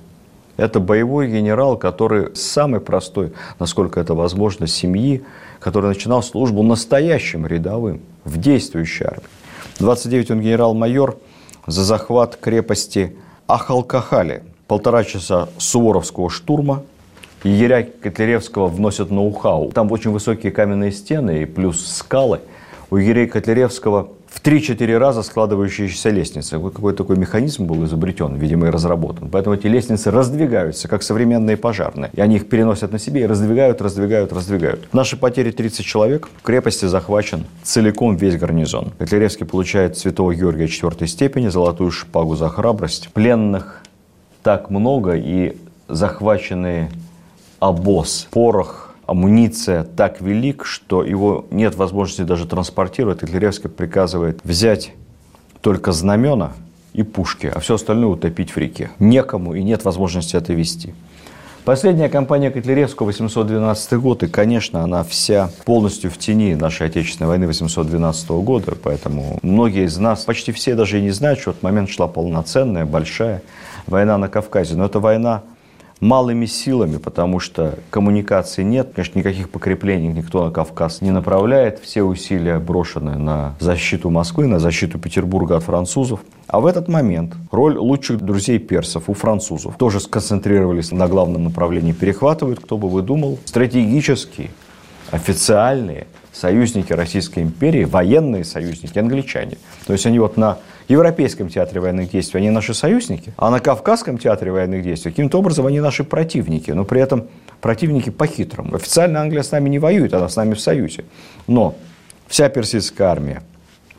Это 0.58 0.80
боевой 0.80 1.28
генерал, 1.30 1.78
который 1.78 2.36
самый 2.36 2.82
простой, 2.82 3.32
насколько 3.60 4.00
это 4.00 4.15
возможно, 4.15 4.67
семьи, 4.67 5.24
который 5.60 5.88
начинал 5.88 6.24
службу 6.24 6.63
настоящим 6.63 7.46
рядовым 7.46 8.02
в 8.26 8.38
действующей 8.38 9.06
армии. 9.06 9.24
29 9.80 10.32
он 10.32 10.41
генерал-майор 10.41 11.17
за 11.67 11.84
захват 11.84 12.36
крепости 12.38 13.15
Ахалкахали. 13.46 14.43
Полтора 14.67 15.04
часа 15.04 15.48
суворовского 15.58 16.30
штурма. 16.30 16.84
Егеря 17.43 17.84
Котляревского 17.84 18.67
вносят 18.67 19.12
ноу-хау. 19.12 19.72
Там 19.72 19.91
очень 19.91 20.12
высокие 20.12 20.52
каменные 20.52 20.91
стены 20.91 21.43
и 21.43 21.46
плюс 21.46 21.86
скалы. 21.86 22.41
У 22.89 22.98
егерей 22.98 23.28
Котляревского 23.28 24.10
в 24.38 24.41
3-4 24.43 24.97
раза 24.97 25.23
складывающиеся 25.23 26.12
лестницы. 26.12 26.60
Вот 26.60 26.76
какой 26.76 26.93
такой 26.93 27.17
механизм 27.17 27.65
был 27.65 27.84
изобретен, 27.86 28.36
видимо, 28.36 28.67
и 28.67 28.69
разработан. 28.69 29.30
Поэтому 29.32 29.56
эти 29.56 29.65
лестницы 29.65 30.12
раздвигаются, 30.12 30.88
как 30.88 31.02
современные 31.02 31.58
пожарные. 31.58 32.12
И 32.13 32.21
они 32.21 32.36
их 32.36 32.47
переносят 32.47 32.91
на 32.91 33.00
себе 33.00 33.21
и 33.21 33.26
раздвигают, 33.26 33.82
раздвигают, 33.82 34.32
раздвигают. 34.32 34.93
Наши 34.93 35.17
потери 35.17 35.50
30 35.50 35.84
человек. 35.84 36.30
В 36.38 36.43
крепости 36.43 36.86
захвачен 36.86 37.45
целиком 37.63 38.15
весь 38.15 38.38
гарнизон. 38.38 38.91
Котляревский 39.00 39.47
получает 39.47 39.97
святого 39.97 40.36
Георгия 40.36 40.67
4 40.67 41.08
степени, 41.08 41.47
золотую 41.47 41.89
шпагу 41.89 42.36
за 42.36 42.50
храбрость. 42.50 43.10
Пленных 43.13 43.82
так 44.43 44.69
много 44.69 45.15
и 45.15 45.58
захваченный 45.88 46.89
обоз, 47.60 48.28
порох, 48.30 48.87
амуниция 49.08 49.84
так 49.84 50.22
велик, 50.22 50.65
что 50.65 51.04
его 51.04 51.46
нет 51.50 51.76
возможности 51.76 52.22
даже 52.22 52.46
транспортировать. 52.46 53.20
Котляревский 53.20 53.70
приказывает 53.70 54.41
взять 54.43 54.91
только 55.62 55.91
знамена 55.91 56.54
и 56.93 57.04
пушки, 57.04 57.52
а 57.54 57.60
все 57.60 57.76
остальное 57.76 58.10
утопить 58.10 58.52
в 58.52 58.58
реке. 58.58 58.91
Некому 59.00 59.56
и 59.56 59.63
нет 59.63 59.86
возможности 59.86 60.36
это 60.36 60.54
вести. 60.54 60.93
Последняя 61.63 62.08
кампания 62.08 62.50
Котляревского, 62.50 63.08
812 63.08 63.93
год, 63.96 64.24
и, 64.24 64.28
конечно, 64.28 64.84
она 64.84 65.04
вся 65.04 65.50
полностью 65.65 66.10
в 66.10 66.17
тени 66.17 66.56
нашей 66.56 66.88
Отечественной 66.88 67.28
войны 67.28 67.46
812 67.46 68.30
года, 68.30 68.74
поэтому 68.82 69.39
многие 69.41 69.84
из 69.84 69.98
нас, 69.98 70.24
почти 70.24 70.54
все 70.54 70.76
даже 70.76 71.00
и 71.00 71.02
не 71.02 71.10
знают, 71.10 71.39
что 71.39 71.52
в 71.52 71.56
этот 71.56 71.63
момент 71.63 71.89
шла 71.89 72.08
полноценная, 72.08 72.86
большая 72.86 73.41
война 73.86 74.17
на 74.17 74.30
Кавказе. 74.30 74.76
Но 74.76 74.86
это 74.86 75.02
война 75.02 75.43
малыми 75.99 76.45
силами, 76.45 76.97
потому 76.97 77.39
что 77.39 77.79
коммуникации 77.89 78.63
нет. 78.63 78.91
Конечно, 78.95 79.19
никаких 79.19 79.49
покреплений 79.49 80.10
никто 80.10 80.45
на 80.45 80.51
Кавказ 80.51 81.01
не 81.01 81.12
направляет. 81.12 81.79
Все 81.79 82.03
усилия 82.03 82.60
брошены 82.60 83.17
на 83.17 83.55
защиту 83.60 84.10
Москвы, 84.10 84.47
на 84.47 84.60
защиту 84.60 84.99
Петербурга 84.99 85.57
от 85.57 85.63
французов. 85.63 86.19
А 86.47 86.60
в 86.60 86.65
этот 86.65 86.88
момент 86.88 87.36
роль 87.51 87.77
лучших 87.77 88.21
друзей 88.21 88.60
персов 88.60 89.10
у 89.10 89.13
французов 89.13 89.75
тоже 89.77 89.99
сконцентрировались 89.99 90.91
на 90.91 91.07
главном 91.07 91.43
направлении. 91.45 91.91
Перехватывают, 91.91 92.60
кто 92.60 92.77
бы 92.77 92.89
вы 92.89 93.01
думал, 93.01 93.39
стратегические, 93.45 94.51
официальные 95.12 96.07
союзники 96.31 96.93
Российской 96.93 97.39
империи, 97.39 97.83
военные 97.83 98.43
союзники, 98.43 98.99
англичане. 98.99 99.57
То 99.86 99.93
есть 99.93 100.05
они 100.05 100.19
вот 100.19 100.38
на 100.38 100.60
Европейском 100.88 101.50
театре 101.50 101.82
военных 101.82 102.10
действий 102.10 102.39
они 102.39 102.50
наши 102.50 102.73
союзники, 102.73 103.34
а 103.38 103.50
на 103.50 103.60
Кавказском 103.60 104.17
театре 104.17 104.52
военных 104.52 104.84
действий 104.84 105.12
каким-то 105.12 105.39
образом 105.39 105.65
они 105.65 105.82
наши 105.82 106.04
противники, 106.04 106.71
но 106.71 106.86
при 106.86 107.02
этом 107.02 107.28
противники 107.60 108.10
по-хитрому. 108.10 108.76
Официально 108.76 109.21
Англия 109.21 109.43
с 109.43 109.52
нами 109.52 109.69
не 109.69 109.80
воюет, 109.80 110.13
она 110.13 110.30
с 110.30 110.36
нами 110.36 110.54
в 110.54 110.62
союзе. 110.62 111.04
Но 111.45 111.76
вся 112.28 112.47
персидская 112.47 113.10
армия 113.10 113.43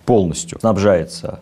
полностью 0.06 0.58
снабжается 0.60 1.40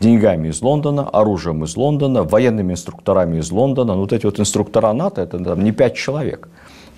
деньгами 0.00 0.48
из 0.48 0.62
Лондона, 0.62 1.08
оружием 1.08 1.62
из 1.64 1.76
Лондона, 1.76 2.24
военными 2.24 2.72
инструкторами 2.72 3.38
из 3.38 3.50
Лондона. 3.50 3.94
Ну, 3.94 4.00
вот 4.00 4.12
эти 4.12 4.26
вот 4.26 4.40
инструктора 4.40 4.92
НАТО, 4.92 5.22
это 5.22 5.38
там, 5.38 5.62
не 5.62 5.72
пять 5.72 5.94
человек. 5.94 6.48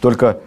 Только 0.01 0.39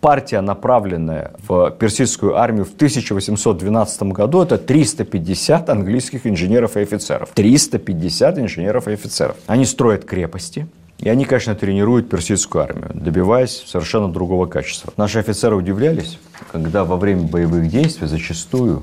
партия, 0.00 0.40
направленная 0.40 1.32
в 1.46 1.70
персидскую 1.70 2.36
армию 2.36 2.64
в 2.64 2.74
1812 2.74 4.02
году, 4.04 4.42
это 4.42 4.58
350 4.58 5.68
английских 5.70 6.26
инженеров 6.26 6.76
и 6.76 6.80
офицеров. 6.80 7.30
350 7.34 8.38
инженеров 8.38 8.88
и 8.88 8.92
офицеров. 8.92 9.36
Они 9.46 9.64
строят 9.64 10.04
крепости, 10.04 10.66
и 10.98 11.08
они, 11.08 11.24
конечно, 11.24 11.54
тренируют 11.54 12.08
персидскую 12.08 12.64
армию, 12.64 12.90
добиваясь 12.94 13.64
совершенно 13.66 14.10
другого 14.10 14.46
качества. 14.46 14.92
Наши 14.96 15.18
офицеры 15.18 15.56
удивлялись, 15.56 16.18
когда 16.52 16.84
во 16.84 16.96
время 16.96 17.22
боевых 17.22 17.68
действий 17.68 18.06
зачастую 18.06 18.82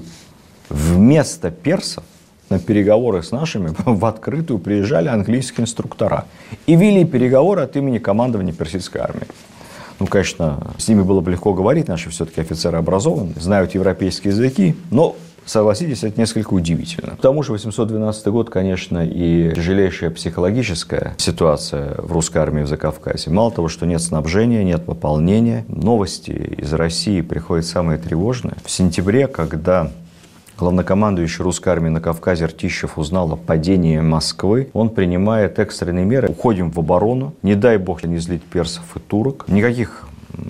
вместо 0.70 1.52
персов 1.52 2.04
на 2.50 2.60
переговоры 2.60 3.24
с 3.24 3.32
нашими 3.32 3.74
в 3.86 4.06
открытую 4.06 4.60
приезжали 4.60 5.08
английские 5.08 5.64
инструктора 5.64 6.26
и 6.68 6.76
вели 6.76 7.04
переговоры 7.06 7.62
от 7.62 7.76
имени 7.76 7.98
командования 7.98 8.54
персидской 8.54 9.02
армии. 9.02 9.28
Ну, 10.04 10.08
конечно, 10.08 10.76
с 10.78 10.90
ними 10.90 11.02
было 11.02 11.22
бы 11.22 11.32
легко 11.32 11.54
говорить, 11.54 11.88
наши 11.88 12.10
все-таки 12.10 12.42
офицеры 12.42 12.78
образованы, 12.78 13.32
знают 13.40 13.74
европейские 13.74 14.34
языки, 14.34 14.76
но 14.92 15.16
Согласитесь, 15.46 16.06
это 16.06 16.18
несколько 16.20 16.54
удивительно. 16.54 17.18
К 17.18 17.20
тому 17.20 17.44
же 17.44 17.52
812 17.52 18.28
год, 18.28 18.50
конечно, 18.50 19.06
и 19.06 19.54
тяжелейшая 19.54 20.10
психологическая 20.10 21.16
ситуация 21.18 21.96
в 21.98 22.14
русской 22.14 22.38
армии 22.38 22.64
в 22.64 22.68
Закавказье. 22.68 23.32
Мало 23.34 23.52
того, 23.52 23.68
что 23.68 23.86
нет 23.86 24.02
снабжения, 24.02 24.64
нет 24.64 24.86
пополнения, 24.86 25.66
новости 25.68 26.32
из 26.32 26.72
России 26.72 27.20
приходят 27.20 27.66
самые 27.66 27.98
тревожные. 27.98 28.56
В 28.64 28.72
сентябре, 28.72 29.28
когда 29.28 29.92
главнокомандующий 30.58 31.44
русской 31.44 31.70
армии 31.70 31.90
на 31.90 32.02
Кавказе 32.02 32.46
Ртищев 32.46 32.98
узнал 32.98 33.32
о 33.34 33.36
падении 33.36 34.00
Москвы, 34.00 34.70
он 34.74 34.90
принимает 34.90 35.60
экстренные 35.60 36.06
меры. 36.06 36.30
Уходим 36.30 36.72
в 36.72 36.80
оборону, 36.80 37.34
не 37.42 37.56
дай 37.56 37.78
бог 37.78 38.04
не 38.04 38.18
злить 38.18 38.44
персов 38.44 38.84
и 38.96 39.00
турок. 39.00 39.46
Никаких 39.48 40.08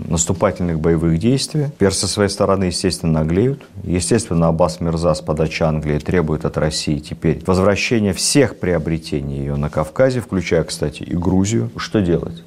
наступательных 0.07 0.79
боевых 0.79 1.19
действий. 1.19 1.67
Персы 1.77 2.01
со 2.01 2.07
своей 2.07 2.29
стороны, 2.29 2.65
естественно, 2.65 3.19
наглеют. 3.19 3.63
Естественно, 3.83 4.47
Аббас 4.47 4.79
Мирза 4.79 5.13
с 5.13 5.21
подачи 5.21 5.63
Англии 5.63 5.99
требует 5.99 6.45
от 6.45 6.57
России 6.57 6.99
теперь 6.99 7.43
возвращения 7.45 8.13
всех 8.13 8.59
приобретений 8.59 9.39
ее 9.39 9.55
на 9.55 9.69
Кавказе, 9.69 10.21
включая, 10.21 10.63
кстати, 10.63 11.03
и 11.03 11.15
Грузию. 11.15 11.69
Что 11.77 12.01
делать? 12.01 12.43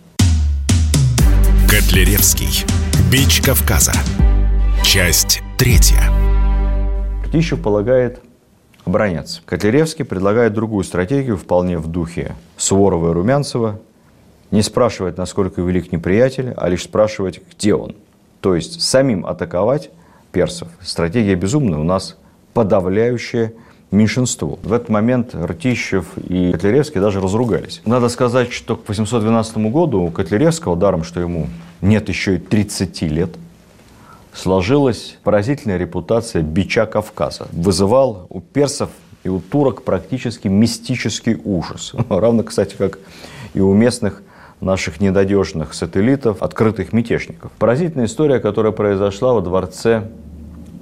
Котляревский. 1.68 2.64
Бич 3.10 3.42
Кавказа. 3.42 3.92
Часть 4.82 5.42
третья. 5.58 6.25
Птищев 7.26 7.60
полагает 7.60 8.20
обороняться. 8.84 9.42
Котляревский 9.44 10.04
предлагает 10.04 10.54
другую 10.54 10.84
стратегию, 10.84 11.36
вполне 11.36 11.76
в 11.76 11.88
духе 11.88 12.36
Суворова 12.56 13.10
и 13.10 13.12
Румянцева. 13.12 13.80
Не 14.52 14.62
спрашивать, 14.62 15.18
насколько 15.18 15.60
велик 15.60 15.90
неприятель, 15.90 16.54
а 16.56 16.68
лишь 16.68 16.84
спрашивать, 16.84 17.40
где 17.50 17.74
он. 17.74 17.96
То 18.40 18.54
есть 18.54 18.80
самим 18.80 19.26
атаковать 19.26 19.90
персов. 20.30 20.68
Стратегия 20.80 21.34
безумная, 21.34 21.80
у 21.80 21.82
нас 21.82 22.16
подавляющее 22.54 23.54
меньшинство. 23.90 24.60
В 24.62 24.72
этот 24.72 24.88
момент 24.88 25.34
Ртищев 25.34 26.16
и 26.16 26.52
Котляревский 26.52 27.00
даже 27.00 27.20
разругались. 27.20 27.82
Надо 27.84 28.08
сказать, 28.08 28.52
что 28.52 28.76
к 28.76 28.88
812 28.88 29.56
году 29.56 30.02
у 30.02 30.10
Котляревского, 30.10 30.76
даром, 30.76 31.02
что 31.02 31.20
ему 31.20 31.48
нет 31.80 32.08
еще 32.08 32.36
и 32.36 32.38
30 32.38 33.02
лет– 33.02 33.30
сложилась 34.36 35.18
поразительная 35.24 35.78
репутация 35.78 36.42
бича 36.42 36.86
Кавказа. 36.86 37.48
Вызывал 37.52 38.26
у 38.28 38.40
персов 38.40 38.90
и 39.24 39.28
у 39.28 39.40
турок 39.40 39.82
практически 39.82 40.48
мистический 40.48 41.40
ужас. 41.42 41.94
Равно, 42.08 42.42
кстати, 42.42 42.76
как 42.76 42.98
и 43.54 43.60
у 43.60 43.72
местных 43.72 44.22
наших 44.60 45.00
недодежных 45.00 45.74
сателлитов, 45.74 46.42
открытых 46.42 46.92
мятежников. 46.92 47.50
Поразительная 47.58 48.06
история, 48.06 48.38
которая 48.38 48.72
произошла 48.72 49.34
во 49.34 49.40
дворце 49.40 50.08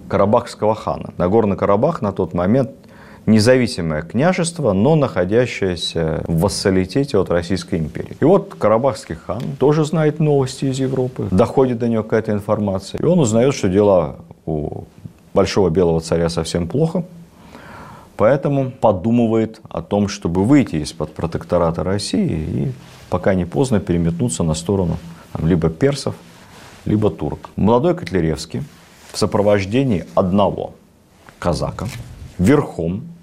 Карабахского 0.09 0.75
хана. 0.75 1.13
Нагорный 1.17 1.57
Карабах 1.57 2.03
на 2.03 2.13
тот 2.13 2.35
момент 2.35 2.71
независимое 3.27 4.03
княжество, 4.03 4.73
но 4.73 4.97
находящееся 4.97 6.23
в 6.27 6.41
вассалитете 6.41 7.19
от 7.19 7.31
Российской 7.31 7.79
империи. 7.79 8.17
И 8.21 8.25
вот 8.25 8.55
Карабахский 8.55 9.15
хан 9.15 9.43
тоже 9.59 9.85
знает 9.85 10.21
новости 10.21 10.67
из 10.67 10.79
Европы, 10.79 11.29
доходит 11.31 11.79
до 11.79 11.89
него 11.89 12.03
какая-то 12.03 12.33
информация, 12.33 13.01
и 13.01 13.05
он 13.05 13.19
узнает, 13.19 13.55
что 13.55 13.69
дела 13.69 14.17
у 14.47 14.85
большого 15.33 15.71
белого 15.71 16.01
царя 16.01 16.29
совсем 16.29 16.69
плохо, 16.69 17.05
поэтому 18.17 18.71
подумывает 18.71 19.61
о 19.69 19.83
том, 19.83 20.09
чтобы 20.09 20.45
выйти 20.45 20.77
из-под 20.77 21.15
протектората 21.15 21.83
России 21.83 22.31
и 22.31 22.73
пока 23.09 23.35
не 23.35 23.45
поздно 23.45 23.81
переметнуться 23.81 24.43
на 24.43 24.55
сторону 24.55 24.99
там, 25.33 25.49
либо 25.49 25.71
персов, 25.71 26.15
либо 26.85 27.11
турок. 27.11 27.51
Молодой 27.57 27.95
Котляревский 27.95 28.63
в 29.13 29.19
сопровождении 29.19 30.05
одного 30.15 30.75
казака 31.39 31.87
верхом 32.39 33.14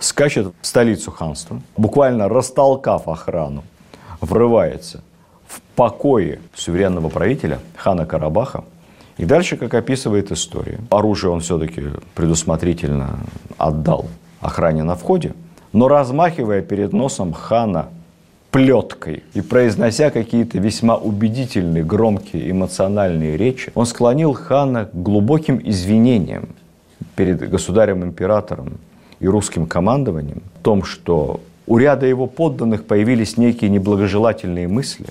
скачет 0.00 0.52
в 0.60 0.66
столицу 0.66 1.10
ханства, 1.10 1.60
буквально 1.76 2.28
растолкав 2.28 3.08
охрану, 3.08 3.64
врывается 4.20 5.02
в 5.46 5.60
покое 5.74 6.40
суверенного 6.54 7.08
правителя 7.08 7.58
хана 7.76 8.06
Карабаха. 8.06 8.64
И 9.16 9.24
дальше, 9.24 9.56
как 9.56 9.74
описывает 9.74 10.32
история, 10.32 10.78
оружие 10.90 11.30
он 11.30 11.40
все-таки 11.40 11.82
предусмотрительно 12.14 13.20
отдал 13.58 14.06
охране 14.40 14.82
на 14.82 14.94
входе, 14.96 15.34
но 15.72 15.88
размахивая 15.88 16.62
перед 16.62 16.92
носом 16.92 17.32
хана 17.32 17.88
плеткой 18.50 19.22
и 19.34 19.40
произнося 19.40 20.10
какие-то 20.10 20.58
весьма 20.58 20.96
убедительные, 20.96 21.84
громкие, 21.84 22.50
эмоциональные 22.50 23.36
речи, 23.36 23.70
он 23.74 23.86
склонил 23.86 24.32
хана 24.32 24.86
к 24.86 24.94
глубоким 24.94 25.60
извинениям 25.62 26.48
перед 27.14 27.48
государем-императором 27.48 28.78
и 29.20 29.28
русским 29.28 29.66
командованием 29.66 30.42
в 30.58 30.62
том, 30.62 30.82
что 30.82 31.40
у 31.66 31.78
ряда 31.78 32.06
его 32.06 32.26
подданных 32.26 32.84
появились 32.84 33.36
некие 33.36 33.70
неблагожелательные 33.70 34.66
мысли. 34.66 35.06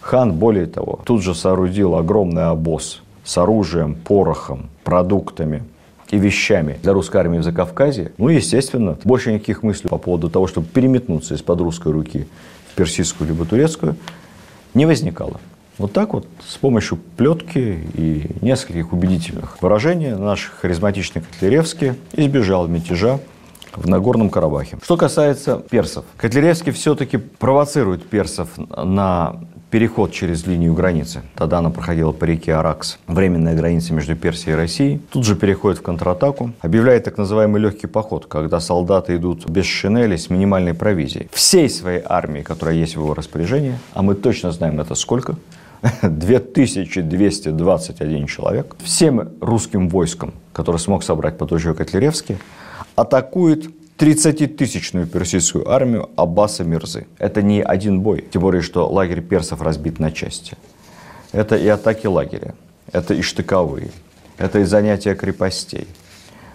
Хан, 0.00 0.32
более 0.32 0.66
того, 0.66 1.00
тут 1.04 1.22
же 1.22 1.34
соорудил 1.34 1.94
огромный 1.94 2.46
обоз 2.46 3.02
с 3.24 3.38
оружием, 3.38 3.94
порохом, 3.94 4.68
продуктами 4.82 5.62
и 6.10 6.18
вещами 6.18 6.78
для 6.82 6.92
русской 6.92 7.18
армии 7.18 7.38
в 7.38 7.44
Закавказье. 7.44 8.12
Ну, 8.18 8.28
естественно, 8.28 8.98
больше 9.04 9.32
никаких 9.32 9.62
мыслей 9.62 9.88
по 9.88 9.98
поводу 9.98 10.28
того, 10.28 10.48
чтобы 10.48 10.66
переметнуться 10.66 11.34
из-под 11.34 11.60
русской 11.60 11.92
руки 11.92 12.26
в 12.72 12.74
персидскую 12.74 13.28
либо 13.28 13.44
турецкую, 13.44 13.96
не 14.74 14.86
возникало. 14.86 15.40
Вот 15.78 15.92
так 15.92 16.12
вот, 16.12 16.26
с 16.46 16.56
помощью 16.56 16.98
плетки 17.16 17.78
и 17.94 18.26
нескольких 18.40 18.92
убедительных 18.92 19.60
выражений 19.62 20.10
наш 20.10 20.50
харизматичный 20.60 21.22
Котляревский 21.22 21.94
избежал 22.12 22.68
мятежа 22.68 23.20
в 23.74 23.88
Нагорном 23.88 24.30
Карабахе. 24.30 24.78
Что 24.82 24.96
касается 24.96 25.62
персов. 25.70 26.04
Котляревский 26.16 26.72
все-таки 26.72 27.16
провоцирует 27.16 28.08
персов 28.08 28.48
на 28.76 29.40
переход 29.72 30.12
через 30.12 30.46
линию 30.46 30.74
границы. 30.74 31.22
Тогда 31.34 31.58
она 31.58 31.70
проходила 31.70 32.12
по 32.12 32.26
реке 32.26 32.54
Аракс, 32.54 32.98
временная 33.06 33.56
граница 33.56 33.94
между 33.94 34.14
Персией 34.14 34.52
и 34.52 34.56
Россией. 34.56 35.00
Тут 35.10 35.24
же 35.24 35.34
переходит 35.34 35.78
в 35.78 35.82
контратаку, 35.82 36.52
объявляет 36.60 37.04
так 37.04 37.16
называемый 37.16 37.58
легкий 37.60 37.86
поход, 37.86 38.26
когда 38.26 38.60
солдаты 38.60 39.16
идут 39.16 39.48
без 39.48 39.64
шинели 39.64 40.16
с 40.16 40.28
минимальной 40.28 40.74
провизией. 40.74 41.30
Всей 41.32 41.70
своей 41.70 42.02
армии, 42.04 42.42
которая 42.42 42.74
есть 42.74 42.96
в 42.96 42.98
его 43.00 43.14
распоряжении, 43.14 43.78
а 43.94 44.02
мы 44.02 44.14
точно 44.14 44.52
знаем 44.52 44.78
это 44.78 44.94
сколько, 44.94 45.36
2221 46.02 48.26
человек, 48.26 48.76
всем 48.84 49.30
русским 49.40 49.88
войском, 49.88 50.34
который 50.52 50.76
смог 50.76 51.02
собрать 51.02 51.38
под 51.38 51.50
ружье 51.50 51.72
Котляревский, 51.74 52.36
атакует 52.96 53.70
30-тысячную 53.98 55.06
персидскую 55.06 55.70
армию 55.70 56.10
Аббаса 56.16 56.64
Мирзы. 56.64 57.06
Это 57.18 57.42
не 57.42 57.62
один 57.62 58.00
бой, 58.00 58.24
тем 58.32 58.42
более, 58.42 58.62
что 58.62 58.88
лагерь 58.88 59.20
персов 59.20 59.62
разбит 59.62 60.00
на 60.00 60.10
части. 60.10 60.56
Это 61.30 61.56
и 61.56 61.68
атаки 61.68 62.06
лагеря, 62.06 62.54
это 62.90 63.14
и 63.14 63.22
штыковые, 63.22 63.90
это 64.38 64.58
и 64.58 64.64
занятия 64.64 65.14
крепостей, 65.14 65.86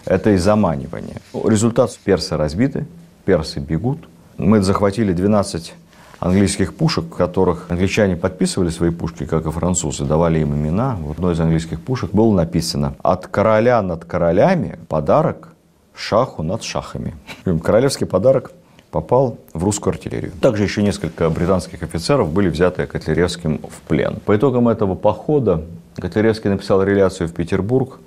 это 0.04 0.30
и 0.30 0.36
заманивание. 0.36 1.16
Результат– 1.32 1.96
персы 2.04 2.36
разбиты, 2.36 2.86
персы 3.24 3.60
бегут. 3.60 4.08
Мы 4.36 4.62
захватили 4.62 5.12
12 5.12 5.74
английских 6.20 6.74
пушек, 6.74 7.08
которых 7.14 7.66
англичане 7.70 8.16
подписывали 8.16 8.68
свои 8.70 8.90
пушки, 8.90 9.24
как 9.24 9.46
и 9.46 9.50
французы, 9.50 10.04
давали 10.04 10.40
им 10.40 10.54
имена. 10.54 10.96
В 10.96 11.12
одной 11.12 11.34
из 11.34 11.40
английских 11.40 11.80
пушек 11.80 12.10
было 12.12 12.34
написано 12.34 12.94
«От 13.02 13.26
короля 13.26 13.80
над 13.82 14.04
королями 14.04 14.78
подарок 14.88 15.54
шаху 15.98 16.42
над 16.42 16.62
шахами». 16.62 17.14
Королевский 17.62 18.06
подарок 18.06 18.52
попал 18.90 19.38
в 19.52 19.64
русскую 19.64 19.92
артиллерию. 19.92 20.32
Также 20.40 20.62
еще 20.62 20.82
несколько 20.82 21.28
британских 21.28 21.82
офицеров 21.82 22.32
были 22.32 22.48
взяты 22.48 22.86
Котляревским 22.86 23.58
в 23.58 23.80
плен. 23.82 24.18
По 24.24 24.36
итогам 24.36 24.68
этого 24.68 24.94
похода 24.94 25.64
Котляревский 25.96 26.50
написал 26.50 26.82
реляцию 26.82 27.28
в 27.28 27.34
Петербург 27.34 27.98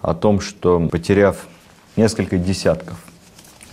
о 0.00 0.14
том, 0.14 0.40
что 0.40 0.80
потеряв 0.90 1.46
несколько 1.96 2.38
десятков 2.38 2.96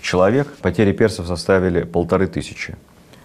человек, 0.01 0.47
потери 0.61 0.91
персов 0.91 1.27
составили 1.27 1.83
полторы 1.83 2.27
тысячи. 2.27 2.75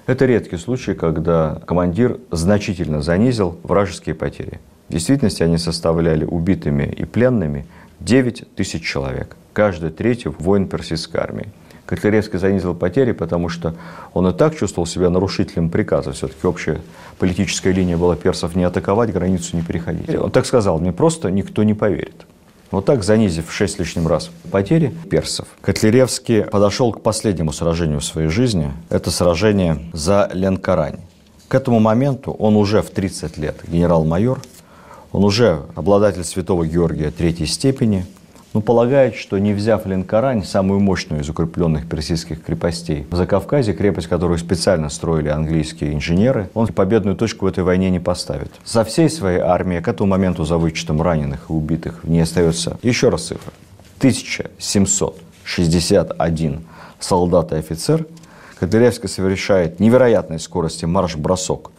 Это 0.07 0.25
редкий 0.27 0.57
случай, 0.57 0.95
когда 0.95 1.61
командир 1.67 2.19
значительно 2.31 3.03
занизил 3.03 3.59
вражеские 3.65 4.15
потери. 4.15 4.61
В 4.89 4.93
действительности 4.93 5.43
они 5.43 5.59
составляли 5.59 6.25
убитыми 6.25 6.85
и 6.85 7.05
пленными 7.05 7.67
9 8.01 8.55
тысяч 8.55 8.85
человек. 8.85 9.37
Каждый 9.57 9.89
третий 9.89 10.29
воин 10.29 10.69
персидской 10.69 11.19
армии. 11.19 11.49
Котляревский 11.87 12.39
занизил 12.39 12.75
потери, 12.75 13.13
потому 13.13 13.49
что 13.49 13.75
он 14.13 14.29
и 14.29 14.35
так 14.35 14.55
чувствовал 14.55 14.85
себя 14.85 15.09
нарушителем 15.09 15.71
приказа. 15.71 16.13
Все-таки 16.13 16.47
общая 16.47 16.83
политическая 17.19 17.73
линия 17.73 17.97
была 17.97 18.17
персов 18.17 18.55
не 18.55 18.65
атаковать, 18.65 19.15
границу 19.15 19.57
не 19.57 19.63
переходить. 19.63 20.15
Он 20.15 20.31
так 20.31 20.45
сказал, 20.45 20.79
мне 20.79 20.93
просто 20.93 21.31
никто 21.31 21.63
не 21.63 21.73
поверит. 21.73 22.27
Вот 22.71 22.85
так, 22.85 23.03
занизив 23.03 23.49
в 23.49 23.51
шесть 23.51 23.79
лишним 23.79 24.07
раз 24.07 24.31
потери 24.51 24.95
персов, 25.09 25.49
Котляревский 25.63 26.43
подошел 26.43 26.93
к 26.93 27.01
последнему 27.01 27.51
сражению 27.51 28.01
в 28.01 28.05
своей 28.05 28.29
жизни. 28.29 28.75
Это 28.91 29.11
сражение 29.11 29.79
за 29.95 30.29
Ленкарань. 30.35 31.01
К 31.49 31.55
этому 31.55 31.81
моменту 31.81 32.33
он 32.33 32.57
уже 32.57 32.83
в 32.83 32.91
30 32.91 33.39
лет 33.39 33.57
генерал-майор, 33.67 34.39
он 35.13 35.25
уже 35.25 35.63
обладатель 35.77 36.25
святого 36.25 36.67
Георгия 36.67 37.11
третьей 37.11 37.47
степени– 37.47 38.05
но 38.53 38.61
полагает, 38.61 39.17
что 39.17 39.39
не 39.39 39.53
взяв 39.53 39.87
Ленкарань, 39.87 40.45
самую 40.45 40.79
мощную 40.81 41.23
из 41.23 41.29
укрепленных 41.29 41.89
персидских 41.89 42.43
крепостей 42.43 43.07
в 43.11 43.17
Закавказье, 43.17 43.75
крепость, 43.75 44.09
которую 44.09 44.39
специально 44.39 44.89
строили 44.89 45.29
английские 45.29 45.93
инженеры, 45.95 46.49
он 46.55 46.69
победную 46.69 47.17
точку 47.17 47.45
в 47.45 47.49
этой 47.49 47.65
войне 47.65 47.91
не 47.91 48.01
поставит. 48.01 48.51
За 48.65 48.83
всей 48.85 49.11
своей 49.11 49.41
армией, 49.41 49.83
к 49.83 49.89
этому 49.89 50.11
моменту 50.11 50.45
за 50.45 50.59
вычетом 50.59 51.03
раненых 51.03 51.51
и 51.51 51.53
убитых, 51.53 52.05
не 52.05 52.21
остается 52.21 52.79
еще 52.83 53.11
раз 53.11 53.27
цифра. 53.27 53.53
1761 53.99 56.61
солдат 57.01 57.53
и 57.53 57.57
офицер, 57.57 58.07
Котляревский 58.59 59.09
совершает 59.09 59.81
невероятной 59.81 60.41
скорости 60.41 60.87
марш-бросок 60.87 61.73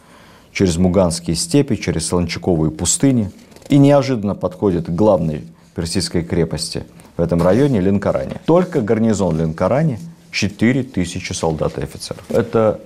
через 0.52 0.76
Муганские 0.76 1.34
степи, 1.34 1.74
через 1.74 2.06
Солончаковые 2.06 2.70
пустыни 2.70 3.32
и 3.68 3.78
неожиданно 3.78 4.34
подходит 4.34 4.86
к 4.86 4.90
главной 4.90 5.44
персидской 5.78 6.24
крепости 6.24 6.84
в 7.16 7.20
этом 7.20 7.40
районе 7.40 7.78
Ленкаране. 7.80 8.40
Только 8.46 8.80
гарнизон 8.80 9.38
Ленкаране 9.38 10.00
4000 10.32 11.32
солдат 11.32 11.78
и 11.78 11.82
офицеров. 11.82 12.24
Это 12.30 12.80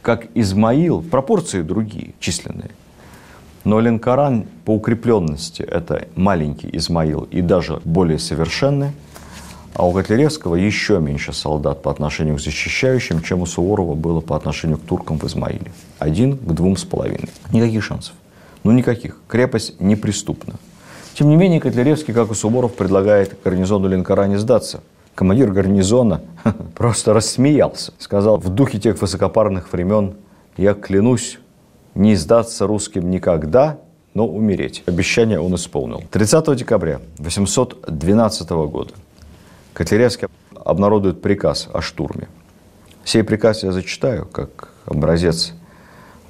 как 0.00 0.28
Измаил, 0.34 1.02
пропорции 1.02 1.60
другие, 1.60 2.14
численные. 2.18 2.70
Но 3.64 3.78
Ленкаран 3.78 4.46
по 4.64 4.76
укрепленности 4.76 5.60
это 5.60 6.08
маленький 6.16 6.70
Измаил 6.72 7.28
и 7.30 7.42
даже 7.42 7.82
более 7.84 8.18
совершенный. 8.18 8.92
А 9.74 9.86
у 9.86 9.92
Котляревского 9.92 10.54
еще 10.54 10.98
меньше 10.98 11.34
солдат 11.34 11.82
по 11.82 11.90
отношению 11.90 12.36
к 12.36 12.40
защищающим, 12.40 13.20
чем 13.20 13.42
у 13.42 13.46
Суворова 13.46 13.94
было 13.94 14.20
по 14.20 14.34
отношению 14.34 14.78
к 14.78 14.84
туркам 14.86 15.18
в 15.18 15.24
Измаиле. 15.24 15.72
Один 15.98 16.38
к 16.38 16.52
двум 16.54 16.78
с 16.78 16.84
половиной. 16.84 17.28
Никаких 17.52 17.84
шансов. 17.84 18.14
Ну, 18.64 18.72
никаких. 18.72 19.18
Крепость 19.28 19.78
неприступна. 19.78 20.54
Тем 21.14 21.28
не 21.28 21.36
менее, 21.36 21.60
Котляревский, 21.60 22.14
как 22.14 22.30
и 22.30 22.34
Суворов, 22.34 22.74
предлагает 22.74 23.36
гарнизону 23.42 23.88
Ленкора 23.88 24.26
не 24.26 24.36
сдаться. 24.36 24.80
Командир 25.14 25.50
гарнизона 25.50 26.22
просто 26.74 27.12
рассмеялся. 27.12 27.92
Сказал, 27.98 28.38
в 28.38 28.48
духе 28.48 28.78
тех 28.78 29.00
высокопарных 29.00 29.72
времен, 29.72 30.14
я 30.56 30.74
клянусь 30.74 31.38
не 31.94 32.14
сдаться 32.14 32.66
русским 32.66 33.10
никогда, 33.10 33.78
но 34.14 34.26
умереть. 34.26 34.82
Обещание 34.86 35.40
он 35.40 35.54
исполнил. 35.54 36.02
30 36.10 36.56
декабря 36.56 37.00
812 37.18 38.50
года 38.50 38.94
Котляревский 39.74 40.28
обнародует 40.54 41.22
приказ 41.22 41.68
о 41.72 41.80
штурме. 41.80 42.28
Сей 43.04 43.22
приказ 43.22 43.62
я 43.62 43.72
зачитаю, 43.72 44.26
как 44.26 44.68
образец 44.86 45.54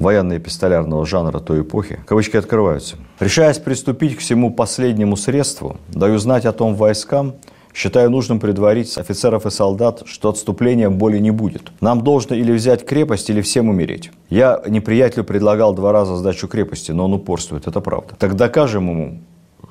военно-эпистолярного 0.01 1.07
жанра 1.07 1.39
той 1.39 1.61
эпохи, 1.61 2.01
кавычки 2.07 2.37
открываются. 2.37 2.97
Решаясь 3.21 3.59
приступить 3.59 4.17
к 4.17 4.21
всему 4.21 4.53
последнему 4.53 5.17
средству, 5.17 5.77
даю 5.89 6.19
знать 6.19 6.47
о 6.47 6.53
том 6.53 6.75
войскам, 6.75 7.35
Считаю 7.73 8.11
нужным 8.11 8.41
предварить 8.41 8.99
офицеров 8.99 9.47
и 9.47 9.51
солдат, 9.51 10.03
что 10.05 10.29
отступления 10.29 10.91
более 10.91 11.21
не 11.21 11.31
будет. 11.31 11.71
Нам 11.81 12.03
должно 12.03 12.35
или 12.35 12.53
взять 12.53 12.85
крепость, 12.85 13.31
или 13.31 13.41
всем 13.43 13.69
умереть. 13.69 14.11
Я 14.29 14.61
неприятелю 14.67 15.25
предлагал 15.25 15.73
два 15.73 15.93
раза 15.93 16.17
сдачу 16.17 16.49
крепости, 16.49 16.91
но 16.91 17.05
он 17.05 17.15
упорствует, 17.15 17.69
это 17.69 17.81
правда. 17.81 18.15
Так 18.19 18.35
докажем 18.35 18.91
ему, 18.91 19.19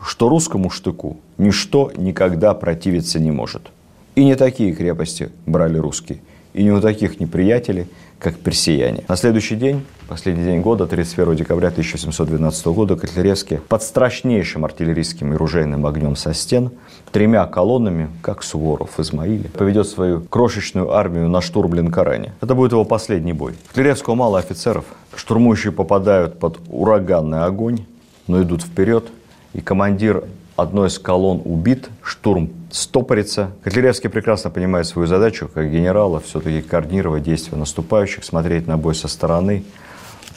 что 0.01 0.29
русскому 0.29 0.69
штыку 0.69 1.19
ничто 1.37 1.91
никогда 1.97 2.53
противиться 2.53 3.19
не 3.19 3.31
может. 3.31 3.63
И 4.15 4.23
не 4.23 4.35
такие 4.35 4.73
крепости 4.73 5.29
брали 5.45 5.77
русские, 5.77 6.19
и 6.53 6.63
не 6.63 6.71
у 6.71 6.81
таких 6.81 7.19
неприятелей, 7.19 7.87
как 8.19 8.37
персияне. 8.37 9.03
На 9.07 9.15
следующий 9.15 9.55
день, 9.55 9.85
последний 10.07 10.43
день 10.43 10.61
года, 10.61 10.85
31 10.85 11.35
декабря 11.35 11.69
1712 11.69 12.65
года, 12.67 12.95
Котляревский 12.97 13.57
под 13.57 13.81
страшнейшим 13.81 14.65
артиллерийским 14.65 15.33
и 15.33 15.37
ружейным 15.37 15.85
огнем 15.85 16.15
со 16.15 16.33
стен, 16.33 16.71
тремя 17.11 17.45
колоннами, 17.47 18.09
как 18.21 18.43
Суворов 18.43 18.97
в 18.97 19.01
Измаиле, 19.01 19.49
поведет 19.49 19.87
свою 19.87 20.21
крошечную 20.21 20.91
армию 20.91 21.29
на 21.29 21.41
штурм 21.41 21.73
Ленкаране. 21.73 22.33
Это 22.41 22.55
будет 22.55 22.73
его 22.73 22.83
последний 22.83 23.33
бой. 23.33 23.55
Котляревского 23.69 24.15
мало 24.15 24.37
офицеров. 24.37 24.85
Штурмующие 25.15 25.71
попадают 25.71 26.39
под 26.39 26.59
ураганный 26.67 27.45
огонь, 27.45 27.85
но 28.27 28.41
идут 28.41 28.63
вперед. 28.63 29.07
И 29.53 29.61
командир 29.61 30.25
одной 30.61 30.87
из 30.87 30.99
колонн 30.99 31.41
убит, 31.45 31.89
штурм 32.03 32.49
стопорится. 32.71 33.51
Котляревский 33.63 34.09
прекрасно 34.09 34.49
понимает 34.49 34.87
свою 34.87 35.07
задачу, 35.07 35.49
как 35.53 35.71
генерала, 35.71 36.19
все-таки 36.19 36.61
координировать 36.61 37.23
действия 37.23 37.57
наступающих, 37.57 38.23
смотреть 38.23 38.67
на 38.67 38.77
бой 38.77 38.95
со 38.95 39.07
стороны. 39.07 39.63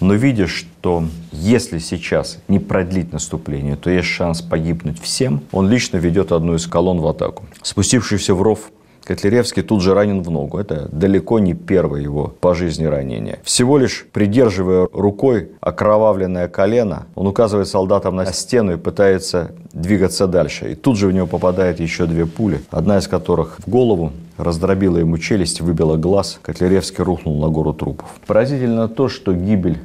Но 0.00 0.14
видя, 0.14 0.48
что 0.48 1.04
если 1.30 1.78
сейчас 1.78 2.38
не 2.48 2.58
продлить 2.58 3.12
наступление, 3.12 3.76
то 3.76 3.88
есть 3.90 4.08
шанс 4.08 4.42
погибнуть 4.42 5.00
всем, 5.00 5.42
он 5.52 5.68
лично 5.68 5.98
ведет 5.98 6.32
одну 6.32 6.54
из 6.54 6.66
колонн 6.66 7.00
в 7.00 7.06
атаку. 7.06 7.44
Спустившийся 7.62 8.34
в 8.34 8.42
ров 8.42 8.70
Котляревский 9.04 9.62
тут 9.62 9.82
же 9.82 9.94
ранен 9.94 10.22
в 10.22 10.30
ногу. 10.30 10.58
Это 10.58 10.88
далеко 10.92 11.38
не 11.38 11.54
первое 11.54 12.00
его 12.00 12.32
по 12.40 12.54
жизни 12.54 12.84
ранение. 12.84 13.40
Всего 13.42 13.78
лишь 13.78 14.06
придерживая 14.12 14.88
рукой 14.92 15.50
окровавленное 15.60 16.48
колено, 16.48 17.06
он 17.14 17.26
указывает 17.26 17.68
солдатам 17.68 18.16
на 18.16 18.26
стену 18.26 18.74
и 18.74 18.76
пытается 18.76 19.52
двигаться 19.72 20.26
дальше. 20.26 20.72
И 20.72 20.74
тут 20.74 20.96
же 20.96 21.06
в 21.06 21.12
него 21.12 21.26
попадает 21.26 21.80
еще 21.80 22.06
две 22.06 22.26
пули, 22.26 22.60
одна 22.70 22.98
из 22.98 23.08
которых 23.08 23.58
в 23.58 23.68
голову, 23.68 24.12
раздробила 24.36 24.98
ему 24.98 25.18
челюсть, 25.18 25.60
выбила 25.60 25.96
глаз. 25.96 26.38
Котляревский 26.42 27.04
рухнул 27.04 27.40
на 27.40 27.48
гору 27.48 27.72
трупов. 27.72 28.08
Поразительно 28.26 28.88
то, 28.88 29.08
что 29.08 29.32
гибель 29.32 29.78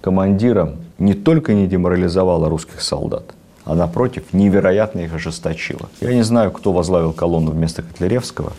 командира 0.00 0.76
не 0.98 1.14
только 1.14 1.52
не 1.52 1.66
деморализовала 1.66 2.48
русских 2.48 2.80
солдат, 2.80 3.34
а 3.66 3.74
напротив, 3.74 4.22
невероятно 4.32 5.00
их 5.00 5.14
ожесточила. 5.14 5.90
Я 6.00 6.14
не 6.14 6.22
знаю, 6.22 6.52
кто 6.52 6.72
возглавил 6.72 7.12
колонну 7.12 7.50
вместо 7.50 7.82
Котляревского, 7.82 8.52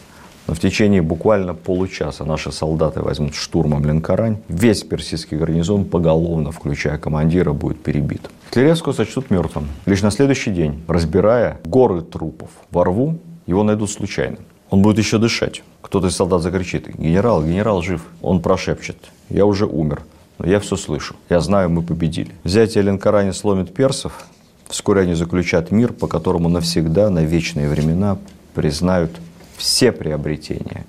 но 0.48 0.54
в 0.54 0.60
течение 0.60 1.02
буквально 1.02 1.54
получаса 1.54 2.26
наши 2.26 2.52
солдаты 2.52 3.02
возьмут 3.02 3.34
штурмом 3.34 3.86
Ленкорань. 3.86 4.38
Весь 4.50 4.84
персидский 4.84 5.38
гарнизон 5.38 5.86
поголовно, 5.86 6.52
включая 6.52 6.98
командира, 6.98 7.54
будет 7.54 7.82
перебит. 7.82 8.30
Котляревского 8.50 8.94
сочтут 8.94 9.30
мертвым. 9.30 9.68
Лишь 9.86 10.02
на 10.02 10.12
следующий 10.12 10.52
день, 10.52 10.84
разбирая 10.88 11.60
горы 11.64 12.02
трупов 12.02 12.50
во 12.72 12.84
рву, 12.84 13.18
его 13.46 13.64
найдут 13.64 13.90
случайно. 13.90 14.38
Он 14.70 14.82
будет 14.82 14.98
еще 14.98 15.18
дышать. 15.18 15.64
Кто-то 15.82 16.08
из 16.08 16.16
солдат 16.18 16.42
закричит, 16.42 16.94
генерал, 16.98 17.44
генерал 17.44 17.82
жив. 17.82 18.02
Он 18.22 18.42
прошепчет, 18.42 18.98
я 19.30 19.46
уже 19.46 19.66
умер, 19.66 20.02
но 20.38 20.48
я 20.48 20.60
все 20.60 20.76
слышу. 20.76 21.16
Я 21.30 21.40
знаю, 21.40 21.70
мы 21.70 21.82
победили. 21.82 22.32
Взятие 22.44 22.84
Ленкорани 22.84 23.32
сломит 23.32 23.74
персов, 23.74 24.26
Вскоре 24.70 25.02
они 25.02 25.14
заключат 25.14 25.72
мир, 25.72 25.94
по 25.94 26.08
которому 26.08 26.50
навсегда, 26.50 27.10
на 27.10 27.24
вечные 27.24 27.70
времена 27.70 28.18
признают 28.54 29.12
все 29.58 29.92
приобретения 29.92 30.86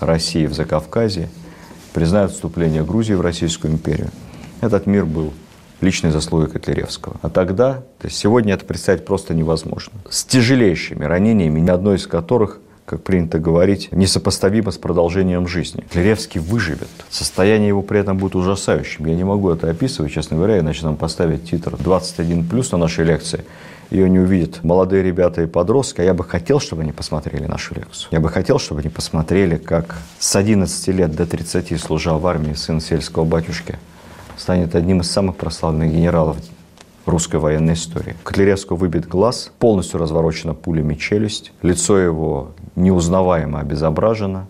России 0.00 0.46
в 0.46 0.54
Закавказье, 0.54 1.28
признают 1.92 2.32
вступление 2.32 2.84
Грузии 2.84 3.14
в 3.14 3.20
Российскую 3.20 3.72
империю. 3.72 4.10
Этот 4.60 4.86
мир 4.86 5.04
был 5.04 5.32
личной 5.80 6.10
заслугой 6.10 6.48
Котляревского. 6.48 7.16
А 7.22 7.30
тогда, 7.30 7.82
то 7.98 8.06
есть 8.06 8.16
сегодня 8.16 8.54
это 8.54 8.64
представить 8.64 9.04
просто 9.04 9.32
невозможно. 9.34 9.92
С 10.10 10.24
тяжелейшими 10.24 11.04
ранениями, 11.04 11.60
ни 11.60 11.70
одно 11.70 11.94
из 11.94 12.06
которых– 12.06 12.58
как 12.90 13.04
принято 13.04 13.38
говорить, 13.38 13.88
несопоставимо 13.92 14.72
с 14.72 14.76
продолжением 14.76 15.46
жизни. 15.46 15.84
Леревский 15.94 16.40
выживет. 16.40 16.88
Состояние 17.08 17.68
его 17.68 17.82
при 17.82 18.00
этом 18.00 18.18
будет 18.18 18.34
ужасающим. 18.34 19.06
Я 19.06 19.14
не 19.14 19.22
могу 19.22 19.48
это 19.50 19.70
описывать, 19.70 20.12
честно 20.12 20.36
говоря, 20.36 20.58
иначе 20.58 20.84
нам 20.84 20.96
поставить 20.96 21.48
титр 21.48 21.76
21 21.76 22.44
плюс 22.48 22.72
на 22.72 22.78
нашей 22.78 23.04
лекции. 23.04 23.44
Ее 23.90 24.10
не 24.10 24.18
увидят 24.18 24.64
молодые 24.64 25.04
ребята 25.04 25.42
и 25.42 25.46
подростки. 25.46 26.00
А 26.00 26.04
я 26.04 26.14
бы 26.14 26.24
хотел, 26.24 26.58
чтобы 26.58 26.82
они 26.82 26.90
посмотрели 26.90 27.46
нашу 27.46 27.76
лекцию. 27.76 28.08
Я 28.10 28.18
бы 28.18 28.28
хотел, 28.28 28.58
чтобы 28.58 28.80
они 28.80 28.90
посмотрели, 28.90 29.56
как 29.56 29.96
с 30.18 30.34
11 30.34 30.88
лет 30.88 31.14
до 31.14 31.26
30, 31.26 31.80
служа 31.80 32.14
в 32.14 32.26
армии, 32.26 32.54
сын 32.54 32.80
сельского 32.80 33.24
батюшки 33.24 33.78
станет 34.36 34.74
одним 34.74 35.00
из 35.00 35.10
самых 35.10 35.36
прославленных 35.36 35.92
генералов 35.92 36.38
русской 37.06 37.36
военной 37.36 37.74
истории. 37.74 38.16
Котляревского 38.24 38.76
выбит 38.76 39.06
глаз, 39.06 39.52
полностью 39.58 40.00
разворочена 40.00 40.54
пулями 40.54 40.94
челюсть, 40.94 41.52
лицо 41.62 41.98
его 41.98 42.52
неузнаваемо 42.76 43.60
обезображено. 43.60 44.46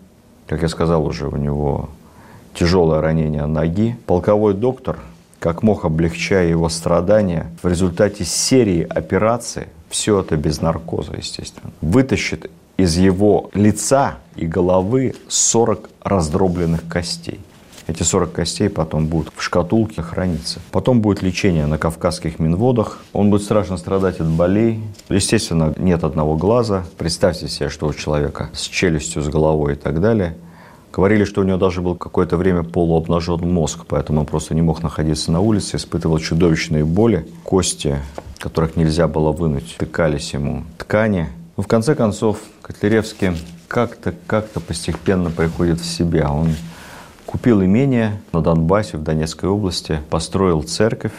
Как 0.46 0.62
я 0.62 0.68
сказал 0.68 1.04
уже, 1.06 1.28
у 1.28 1.36
него 1.36 1.90
тяжелое 2.54 3.00
ранение 3.00 3.46
ноги. 3.46 3.96
Полковой 4.06 4.54
доктор, 4.54 4.98
как 5.38 5.62
мог 5.62 5.84
облегчая 5.84 6.48
его 6.48 6.68
страдания, 6.68 7.50
в 7.62 7.68
результате 7.68 8.24
серии 8.24 8.82
операций, 8.82 9.68
все 9.88 10.20
это 10.20 10.36
без 10.36 10.60
наркоза, 10.60 11.14
естественно, 11.16 11.72
вытащит 11.80 12.50
из 12.76 12.96
его 12.96 13.50
лица 13.54 14.14
и 14.36 14.46
головы 14.46 15.14
40 15.28 15.90
раздробленных 16.02 16.86
костей. 16.88 17.40
Эти 17.90 18.04
40 18.04 18.30
костей 18.30 18.68
потом 18.68 19.08
будут 19.08 19.32
в 19.34 19.42
шкатулке 19.42 20.00
храниться. 20.00 20.60
Потом 20.70 21.00
будет 21.00 21.22
лечение 21.22 21.66
на 21.66 21.76
кавказских 21.76 22.38
минводах. 22.38 23.00
Он 23.12 23.30
будет 23.30 23.42
страшно 23.42 23.76
страдать 23.78 24.20
от 24.20 24.28
болей. 24.28 24.80
Естественно, 25.08 25.74
нет 25.76 26.04
одного 26.04 26.36
глаза. 26.36 26.84
Представьте 26.98 27.48
себе, 27.48 27.68
что 27.68 27.88
у 27.88 27.92
человека 27.92 28.48
с 28.52 28.60
челюстью, 28.60 29.22
с 29.22 29.28
головой 29.28 29.72
и 29.72 29.76
так 29.76 30.00
далее. 30.00 30.36
Говорили, 30.92 31.24
что 31.24 31.40
у 31.40 31.44
него 31.44 31.58
даже 31.58 31.82
был 31.82 31.96
какое-то 31.96 32.36
время 32.36 32.62
полуобнажен 32.62 33.40
мозг, 33.40 33.80
поэтому 33.88 34.20
он 34.20 34.26
просто 34.26 34.54
не 34.54 34.62
мог 34.62 34.84
находиться 34.84 35.32
на 35.32 35.40
улице, 35.40 35.76
испытывал 35.76 36.20
чудовищные 36.20 36.84
боли. 36.84 37.26
Кости, 37.42 37.98
которых 38.38 38.76
нельзя 38.76 39.08
было 39.08 39.32
вынуть, 39.32 39.74
тыкались 39.78 40.32
ему 40.32 40.62
ткани. 40.78 41.28
Но 41.56 41.64
в 41.64 41.66
конце 41.66 41.96
концов, 41.96 42.38
Котляревский 42.62 43.32
как-то 43.66 44.14
как-то 44.28 44.60
постепенно 44.60 45.28
приходит 45.30 45.80
в 45.80 45.84
себя. 45.84 46.30
Он 46.30 46.50
Купил 47.30 47.62
имение 47.62 48.20
на 48.32 48.40
Донбассе, 48.40 48.96
в 48.96 49.04
Донецкой 49.04 49.50
области, 49.50 50.00
построил 50.10 50.64
церковь 50.64 51.12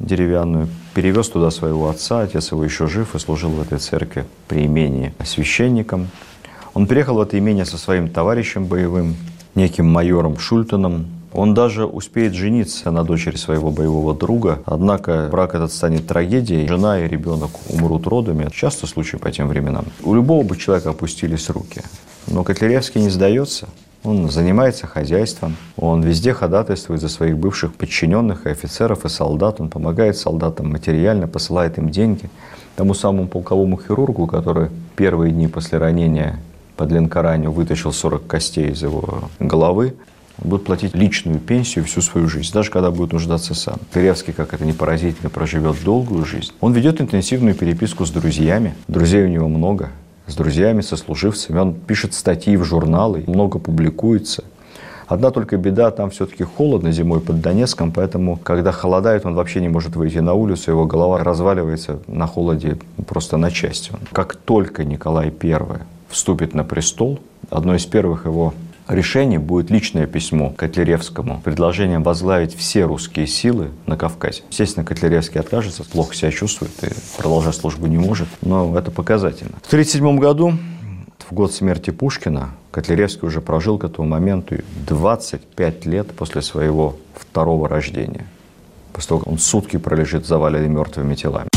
деревянную, 0.00 0.66
перевез 0.94 1.28
туда 1.28 1.50
своего 1.50 1.90
отца, 1.90 2.22
отец 2.22 2.52
его 2.52 2.64
еще 2.64 2.86
жив 2.86 3.14
и 3.14 3.18
служил 3.18 3.50
в 3.50 3.60
этой 3.60 3.76
церкви 3.76 4.24
при 4.46 4.64
имении 4.64 5.12
священником. 5.22 6.08
Он 6.72 6.86
приехал 6.86 7.16
в 7.16 7.20
это 7.20 7.38
имение 7.38 7.66
со 7.66 7.76
своим 7.76 8.08
товарищем 8.08 8.64
боевым, 8.64 9.14
неким 9.54 9.86
майором 9.86 10.38
Шультоном. 10.38 11.06
Он 11.34 11.52
даже 11.52 11.84
успеет 11.84 12.32
жениться 12.32 12.90
на 12.90 13.04
дочери 13.04 13.36
своего 13.36 13.70
боевого 13.70 14.14
друга, 14.14 14.62
однако 14.64 15.28
брак 15.30 15.54
этот 15.54 15.70
станет 15.70 16.06
трагедией. 16.06 16.66
Жена 16.66 17.04
и 17.04 17.08
ребенок 17.08 17.50
умрут 17.68 18.06
родами. 18.06 18.48
Часто 18.50 18.86
случай 18.86 19.18
по 19.18 19.30
тем 19.30 19.48
временам. 19.48 19.84
У 20.02 20.14
любого 20.14 20.42
бы 20.44 20.56
человека 20.56 20.90
опустились 20.90 21.50
руки. 21.50 21.82
Но 22.26 22.42
Котляревский 22.42 23.02
не 23.02 23.10
сдается. 23.10 23.68
Он 24.04 24.30
занимается 24.30 24.86
хозяйством, 24.86 25.56
он 25.76 26.02
везде 26.02 26.32
ходатайствует 26.32 27.00
за 27.00 27.08
своих 27.08 27.36
бывших 27.36 27.74
подчиненных 27.74 28.46
и 28.46 28.50
офицеров, 28.50 29.04
и 29.04 29.08
солдат. 29.08 29.60
Он 29.60 29.68
помогает 29.68 30.16
солдатам 30.16 30.70
материально, 30.70 31.26
посылает 31.26 31.78
им 31.78 31.90
деньги. 31.90 32.30
Тому 32.76 32.94
самому 32.94 33.26
полковому 33.26 33.78
хирургу, 33.78 34.26
который 34.26 34.70
первые 34.94 35.32
дни 35.32 35.48
после 35.48 35.78
ранения 35.78 36.38
под 36.76 36.92
Ленкоранью 36.92 37.50
вытащил 37.50 37.92
40 37.92 38.26
костей 38.26 38.70
из 38.70 38.82
его 38.82 39.24
головы, 39.40 39.96
будет 40.38 40.64
платить 40.64 40.94
личную 40.94 41.40
пенсию 41.40 41.84
всю 41.84 42.00
свою 42.00 42.28
жизнь, 42.28 42.52
даже 42.52 42.70
когда 42.70 42.92
будет 42.92 43.12
нуждаться 43.12 43.54
сам. 43.54 43.78
Перевский, 43.92 44.32
как 44.32 44.54
это 44.54 44.64
не 44.64 44.72
поразительно, 44.72 45.28
проживет 45.28 45.82
долгую 45.84 46.24
жизнь. 46.24 46.52
Он 46.60 46.72
ведет 46.72 47.00
интенсивную 47.00 47.56
переписку 47.56 48.06
с 48.06 48.10
друзьями. 48.10 48.76
Друзей 48.86 49.24
у 49.24 49.28
него 49.28 49.48
много 49.48 49.90
с 50.28 50.34
друзьями, 50.34 50.82
со 50.82 50.96
служивцами. 50.96 51.58
Он 51.58 51.74
пишет 51.74 52.14
статьи 52.14 52.56
в 52.56 52.64
журналы, 52.64 53.24
много 53.26 53.58
публикуется. 53.58 54.44
Одна 55.06 55.30
только 55.30 55.56
беда, 55.56 55.90
там 55.90 56.10
все-таки 56.10 56.44
холодно 56.44 56.92
зимой 56.92 57.20
под 57.20 57.40
Донецком, 57.40 57.92
поэтому, 57.92 58.36
когда 58.36 58.72
холодает, 58.72 59.24
он 59.24 59.34
вообще 59.34 59.60
не 59.62 59.68
может 59.68 59.96
выйти 59.96 60.18
на 60.18 60.34
улицу, 60.34 60.70
его 60.70 60.84
голова 60.84 61.24
разваливается 61.24 62.00
на 62.06 62.26
холоде 62.26 62.76
просто 63.06 63.38
на 63.38 63.50
части. 63.50 63.90
Как 64.12 64.36
только 64.36 64.84
Николай 64.84 65.32
I 65.42 65.80
вступит 66.08 66.54
на 66.54 66.62
престол, 66.62 67.20
одно 67.48 67.74
из 67.74 67.86
первых 67.86 68.26
его 68.26 68.52
решение 68.88 69.38
будет 69.38 69.70
личное 69.70 70.06
письмо 70.06 70.50
Котляревскому, 70.50 71.40
предложением 71.42 72.02
возглавить 72.02 72.56
все 72.56 72.84
русские 72.84 73.26
силы 73.26 73.70
на 73.86 73.96
Кавказе. 73.96 74.42
Естественно, 74.50 74.84
Котляревский 74.84 75.40
откажется, 75.40 75.84
плохо 75.84 76.14
себя 76.14 76.30
чувствует 76.30 76.72
и 76.82 76.88
продолжать 77.16 77.54
службу 77.54 77.86
не 77.86 77.98
может, 77.98 78.28
но 78.42 78.76
это 78.78 78.90
показательно. 78.90 79.52
В 79.62 79.66
1937 79.66 80.18
году, 80.18 80.54
в 81.28 81.32
год 81.34 81.52
смерти 81.52 81.90
Пушкина, 81.90 82.50
Котляревский 82.70 83.26
уже 83.26 83.40
прожил 83.40 83.78
к 83.78 83.84
этому 83.84 84.08
моменту 84.08 84.56
25 84.86 85.86
лет 85.86 86.08
после 86.12 86.42
своего 86.42 86.96
второго 87.14 87.68
рождения. 87.68 88.26
После 88.92 89.08
того, 89.08 89.20
как 89.20 89.28
он 89.28 89.38
сутки 89.38 89.76
пролежит 89.76 90.26
заваленный 90.26 90.68
мертвыми 90.68 91.14
телами. 91.14 91.48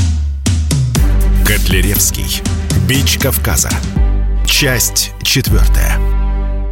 Котляревский. 1.46 2.42
Бич 2.88 3.18
Кавказа. 3.18 3.70
Часть 4.46 5.12
четвертая. 5.24 6.11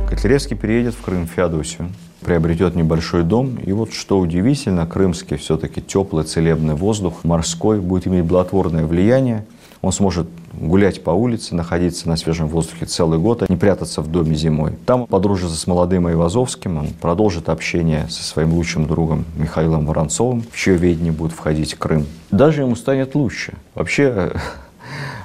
Котляревский 0.10 0.58
переедет 0.58 0.95
в 0.95 1.02
Крым, 1.02 1.28
в 1.28 1.30
Феодосию, 1.30 1.89
приобретет 2.22 2.74
небольшой 2.74 3.22
дом. 3.22 3.58
И 3.58 3.72
вот 3.72 3.93
что 3.93 4.17
удивительно, 4.17 4.88
крымский 4.88 5.38
все-таки 5.38 5.84
теплый 5.84 6.26
целебный 6.26 6.74
воздух, 6.74 7.24
морской, 7.24 7.80
будет 7.80 8.08
иметь 8.08 8.26
благотворное 8.26 8.88
влияние. 8.88 9.45
Он 9.84 9.91
сможет 9.91 10.28
гулять 10.54 11.04
по 11.04 11.12
улице, 11.12 11.54
находиться 11.54 12.10
на 12.10 12.17
свежем 12.17 12.48
воздухе 12.48 12.88
целый 12.88 13.19
год, 13.19 13.43
а 13.43 13.45
не 13.48 13.56
прятаться 13.56 14.02
в 14.02 14.08
доме 14.08 14.34
зимой. 14.34 14.74
Там 14.88 15.06
подружится 15.06 15.56
с 15.56 15.67
молодым 15.67 16.08
Айвазовским, 16.08 16.80
он 16.80 16.88
продолжит 16.88 17.48
общение 17.48 18.08
со 18.10 18.24
своим 18.24 18.54
лучшим 18.54 18.88
другом 18.88 19.25
Михаилом 19.38 19.86
Воронцовым, 19.86 20.44
в 20.52 20.58
чье 20.58 20.75
ведение 20.75 21.12
будет 21.12 21.33
входить 21.33 21.75
Крым. 21.75 22.08
Даже 22.31 22.63
ему 22.63 22.75
станет 22.75 23.13
лучше. 23.13 23.54
Вообще, 23.75 24.31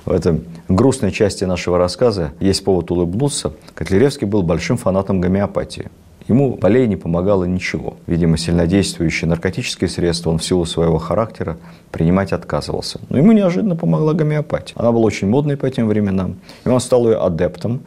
в 0.04 0.12
этом 0.12 0.44
грустной 0.68 1.12
части 1.12 1.44
нашего 1.44 1.78
рассказа 1.78 2.32
есть 2.40 2.62
повод 2.64 2.90
улыбнуться. 2.90 3.52
Котляревский 3.74 4.26
был 4.26 4.42
большим 4.42 4.76
фанатом 4.76 5.20
гомеопатии. 5.20 5.90
Ему 6.28 6.56
болей 6.56 6.86
не 6.86 6.96
помогало 6.96 7.44
ничего. 7.44 7.96
Видимо, 8.06 8.38
сильнодействующие 8.38 9.28
наркотические 9.28 9.88
средства 9.88 10.30
он 10.30 10.38
в 10.38 10.44
силу 10.44 10.64
своего 10.64 10.98
характера 10.98 11.58
принимать 11.90 12.32
отказывался. 12.32 12.98
Но 13.10 13.18
ему 13.18 13.32
неожиданно 13.32 13.76
помогла 13.76 14.14
гомеопатия. 14.14 14.74
Она 14.78 14.90
была 14.90 15.04
очень 15.04 15.28
модной 15.28 15.58
по 15.58 15.68
тем 15.68 15.86
временам. 15.86 16.36
И 16.64 16.68
он 16.68 16.80
стал 16.80 17.06
ее 17.10 17.18
адептом. 17.18 17.82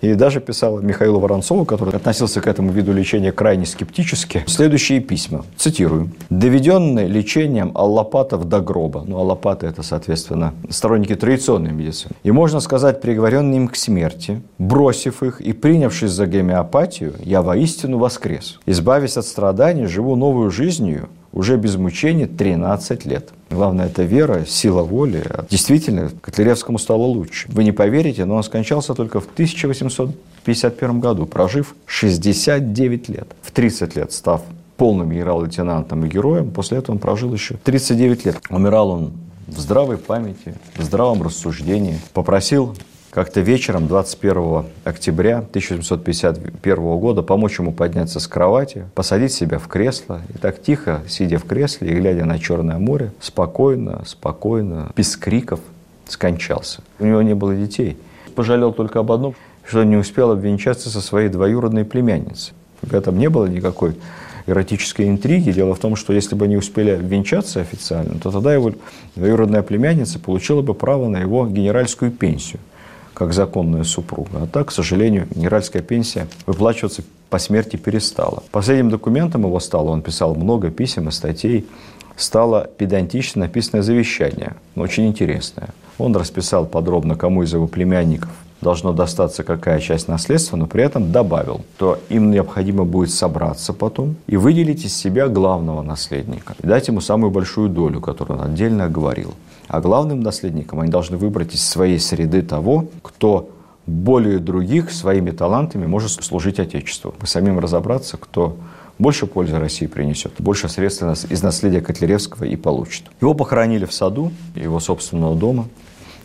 И 0.00 0.14
даже 0.14 0.40
писал 0.40 0.80
Михаилу 0.80 1.20
Воронцову, 1.20 1.64
который 1.64 1.94
относился 1.94 2.40
к 2.40 2.46
этому 2.46 2.70
виду 2.72 2.92
лечения 2.92 3.32
крайне 3.32 3.66
скептически, 3.66 4.44
следующие 4.46 5.00
письма. 5.00 5.44
Цитирую. 5.56 6.10
«Доведенные 6.30 7.08
лечением 7.08 7.72
аллопатов 7.74 8.48
до 8.48 8.60
гроба». 8.60 9.04
Ну, 9.06 9.18
аллопаты– 9.18 9.66
это, 9.68 9.82
соответственно, 9.82 10.54
сторонники 10.68 11.14
традиционной 11.14 11.72
медицины. 11.72 12.12
И, 12.22 12.30
можно 12.30 12.60
сказать, 12.60 13.00
приговоренные 13.00 13.56
им 13.56 13.68
к 13.68 13.76
смерти, 13.76 14.42
бросив 14.58 15.22
их 15.22 15.40
и 15.40 15.52
принявшись 15.52 16.10
за 16.10 16.26
гомеопатию, 16.26 17.14
я 17.22 17.42
воистину 17.42 17.98
воскрес. 17.98 18.58
Избавясь 18.66 19.16
от 19.16 19.26
страданий, 19.26 19.86
живу 19.86 20.16
новую 20.16 20.50
жизнью, 20.50 21.08
уже 21.36 21.58
без 21.58 21.76
мучений 21.76 22.26
13 22.26 23.04
лет. 23.04 23.28
Главное, 23.50 23.86
это 23.86 24.02
вера, 24.04 24.46
сила 24.46 24.82
воли. 24.82 25.22
Действительно, 25.50 26.10
Котляревскому 26.22 26.78
стало 26.78 27.02
лучше. 27.02 27.46
Вы 27.52 27.62
не 27.62 27.72
поверите, 27.72 28.24
но 28.24 28.36
он 28.36 28.42
скончался 28.42 28.94
только 28.94 29.20
в 29.20 29.26
1851 29.34 30.98
году, 30.98 31.26
прожив 31.26 31.76
69 31.84 33.10
лет. 33.10 33.28
В 33.42 33.50
30 33.50 33.96
лет 33.96 34.12
став 34.12 34.40
полным 34.78 35.10
генерал-лейтенантом 35.10 36.06
и 36.06 36.08
героем, 36.08 36.50
после 36.50 36.78
этого 36.78 36.94
он 36.94 36.98
прожил 36.98 37.34
еще 37.34 37.56
39 37.62 38.24
лет. 38.24 38.38
Умирал 38.48 38.88
он 38.88 39.12
в 39.46 39.60
здравой 39.60 39.98
памяти, 39.98 40.54
в 40.74 40.82
здравом 40.82 41.22
рассуждении. 41.22 42.00
Попросил 42.14 42.74
как-то 43.16 43.40
вечером 43.40 43.86
21 43.86 44.66
октября 44.84 45.38
1751 45.38 46.76
года 46.98 47.22
помочь 47.22 47.58
ему 47.58 47.72
подняться 47.72 48.20
с 48.20 48.28
кровати, 48.28 48.84
посадить 48.94 49.32
себя 49.32 49.58
в 49.58 49.68
кресло 49.68 50.20
и 50.34 50.36
так 50.36 50.60
тихо, 50.60 51.00
сидя 51.08 51.38
в 51.38 51.44
кресле 51.44 51.92
и 51.92 51.94
глядя 51.94 52.26
на 52.26 52.38
Черное 52.38 52.76
море, 52.76 53.12
спокойно, 53.22 54.02
спокойно, 54.04 54.92
без 54.94 55.16
криков 55.16 55.60
скончался. 56.06 56.82
У 56.98 57.06
него 57.06 57.22
не 57.22 57.34
было 57.34 57.56
детей. 57.56 57.96
Пожалел 58.34 58.74
только 58.74 58.98
об 58.98 59.10
одном, 59.10 59.34
что 59.66 59.82
не 59.82 59.96
успел 59.96 60.32
обвенчаться 60.32 60.90
со 60.90 61.00
своей 61.00 61.30
двоюродной 61.30 61.86
племянницей. 61.86 62.52
В 62.82 62.92
этом 62.92 63.18
не 63.18 63.30
было 63.30 63.46
никакой 63.46 63.96
эротической 64.44 65.08
интриги. 65.08 65.52
Дело 65.52 65.74
в 65.74 65.78
том, 65.78 65.96
что 65.96 66.12
если 66.12 66.34
бы 66.34 66.44
они 66.44 66.58
успели 66.58 66.90
обвенчаться 66.90 67.62
официально, 67.62 68.20
то 68.20 68.30
тогда 68.30 68.52
его 68.52 68.72
двоюродная 69.14 69.62
племянница 69.62 70.18
получила 70.18 70.60
бы 70.60 70.74
право 70.74 71.08
на 71.08 71.16
его 71.16 71.46
генеральскую 71.46 72.10
пенсию– 72.10 72.60
как 73.16 73.32
законная 73.32 73.82
супруга. 73.82 74.42
А 74.42 74.46
так, 74.46 74.68
к 74.68 74.72
сожалению, 74.72 75.26
генеральская 75.34 75.80
пенсия 75.80 76.28
выплачиваться 76.44 77.02
по 77.30 77.38
смерти 77.38 77.76
перестала. 77.76 78.42
Последним 78.52 78.90
документом 78.90 79.44
его 79.44 79.58
стало, 79.58 79.88
он 79.88 80.02
писал 80.02 80.34
много 80.34 80.70
писем 80.70 81.08
и 81.08 81.10
статей, 81.10 81.66
стало 82.14 82.68
педантично 82.76 83.40
написанное 83.40 83.82
завещание, 83.82 84.56
очень 84.74 85.06
интересное. 85.06 85.70
Он 85.96 86.14
расписал 86.14 86.66
подробно, 86.66 87.16
кому 87.16 87.42
из 87.42 87.54
его 87.54 87.66
племянников 87.66 88.30
должно 88.60 88.92
достаться 88.92 89.42
какая 89.42 89.80
часть 89.80 90.08
наследства, 90.08 90.56
но 90.56 90.66
при 90.66 90.82
этом 90.82 91.12
добавил, 91.12 91.62
что 91.76 91.98
им 92.08 92.30
необходимо 92.30 92.84
будет 92.84 93.10
собраться 93.10 93.72
потом 93.72 94.16
и 94.26 94.36
выделить 94.36 94.84
из 94.84 94.96
себя 94.96 95.28
главного 95.28 95.82
наследника, 95.82 96.54
и 96.62 96.66
дать 96.66 96.88
ему 96.88 97.00
самую 97.00 97.30
большую 97.30 97.68
долю, 97.68 98.00
которую 98.00 98.40
он 98.40 98.46
отдельно 98.46 98.84
оговорил. 98.84 99.34
А 99.68 99.80
главным 99.80 100.20
наследником 100.20 100.80
они 100.80 100.90
должны 100.90 101.16
выбрать 101.16 101.54
из 101.54 101.66
своей 101.66 101.98
среды 101.98 102.42
того, 102.42 102.86
кто 103.02 103.50
более 103.86 104.38
других 104.38 104.90
своими 104.90 105.30
талантами 105.30 105.86
может 105.86 106.10
служить 106.12 106.58
Отечеству. 106.58 107.14
Мы 107.20 107.26
самим 107.26 107.58
разобраться, 107.58 108.16
кто 108.16 108.56
больше 108.98 109.26
пользы 109.26 109.58
России 109.58 109.86
принесет, 109.86 110.32
больше 110.38 110.68
средств 110.68 111.02
из 111.30 111.42
наследия 111.42 111.80
Котляревского 111.80 112.44
и 112.44 112.56
получит. 112.56 113.04
Его 113.20 113.34
похоронили 113.34 113.84
в 113.84 113.92
саду 113.92 114.32
его 114.54 114.80
собственного 114.80 115.36
дома. 115.36 115.68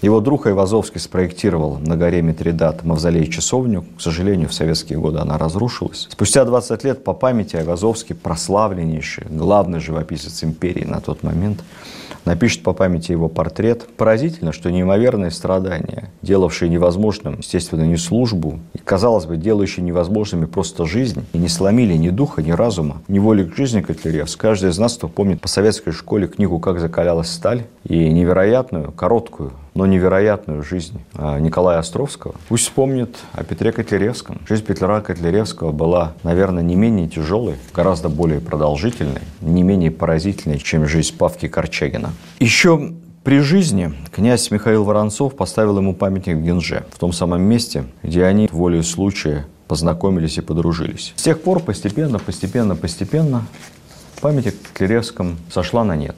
Его 0.02 0.20
друг 0.20 0.48
Айвазовский 0.48 1.00
спроектировал 1.00 1.78
на 1.78 1.96
горе 1.96 2.24
Митридат 2.24 2.84
мавзолей-часовню. 2.84 3.86
К 3.98 4.02
сожалению, 4.02 4.50
в 4.50 4.54
советские 4.54 4.98
годы 4.98 5.20
она 5.20 5.38
разрушилась. 5.38 6.08
Спустя 6.10 6.44
20 6.44 6.84
лет 6.84 7.04
по 7.04 7.14
памяти 7.14 7.58
Айвазовский, 7.58 8.16
прославленнейший, 8.16 9.28
главный 9.30 9.80
живописец 9.80 10.44
империи 10.44 10.86
на 10.86 11.02
тот 11.02 11.22
момент, 11.22 11.64
напишет 12.26 12.64
по 12.64 12.74
памяти 12.74 13.12
его 13.12 13.30
портрет. 13.30 13.88
Поразительно, 13.96 14.54
что 14.54 14.72
неимоверные 14.72 15.30
страдания, 15.30 16.10
делавшие 16.24 16.70
невозможным, 16.70 17.38
естественно, 17.38 17.84
не 17.84 17.98
службу, 17.98 18.60
и, 18.74 18.80
казалось 18.80 19.26
бы, 19.26 19.38
делающие 19.38 19.84
невозможными 19.84 20.46
просто 20.46 20.86
жизнь, 20.86 21.26
и 21.34 21.38
не 21.38 21.48
сломили 21.48 21.94
ни 21.94 22.10
духа, 22.10 22.42
ни 22.42 22.52
разума, 22.52 23.02
ни 23.08 23.20
воли 23.20 23.44
к 23.44 23.56
жизни 23.56 23.82
Котляревс. 23.82 24.36
Каждый 24.36 24.72
из 24.72 24.78
нас, 24.78 24.98
кто 24.98 25.08
помнит 25.08 25.42
по 25.42 25.48
советской 25.48 25.92
школе 25.92 26.28
книгу 26.28 26.60
«Как 26.60 26.80
закалялась 26.80 27.30
сталь» 27.30 27.66
и 27.84 28.10
невероятную, 28.10 28.92
короткую, 28.92 29.54
но 29.74 29.86
невероятную 29.86 30.64
жизнь 30.64 31.02
а, 31.14 31.40
Николая 31.40 31.80
Островского. 31.80 32.36
Пусть 32.48 32.66
вспомнит 32.66 33.18
о 33.34 33.44
Петре 33.44 33.72
Котляревском. 33.72 34.42
Жизнь 34.48 34.64
Петра 34.64 35.02
Котляревского 35.02 35.72
была, 35.72 36.14
наверное, 36.24 36.64
не 36.64 36.76
менее 36.76 37.08
тяжелой, 37.08 37.56
гораздо 37.74 38.10
более 38.10 38.40
продолжительной, 38.40 39.22
не 39.42 39.64
менее 39.64 39.92
поразительной, 39.92 40.60
чем 40.60 40.86
жизнь 40.86 41.18
Павки 41.18 41.48
Корчагина. 41.48 42.12
Еще 42.40 42.94
при 43.24 43.40
жизни 43.40 43.94
князь 44.12 44.50
Михаил 44.52 44.84
Воронцов 44.84 45.36
поставил 45.36 45.78
ему 45.78 45.94
памятник 45.96 46.38
в 46.38 46.44
Генже, 46.44 46.86
в 46.92 47.00
том 47.00 47.14
самом 47.14 47.42
месте, 47.44 47.86
где 48.04 48.26
они 48.26 48.50
волей 48.52 48.84
случая 48.84 49.46
познакомились 49.68 50.38
и 50.38 50.42
подружились. 50.42 51.14
С 51.16 51.22
тех 51.24 51.42
пор 51.42 51.62
постепенно, 51.62 52.20
постепенно, 52.20 52.76
постепенно 52.76 53.44
памятник 54.22 54.56
к 54.60 54.74
Котляревском 54.74 55.38
сошла 55.52 55.84
на 55.84 55.96
нет. 55.96 56.16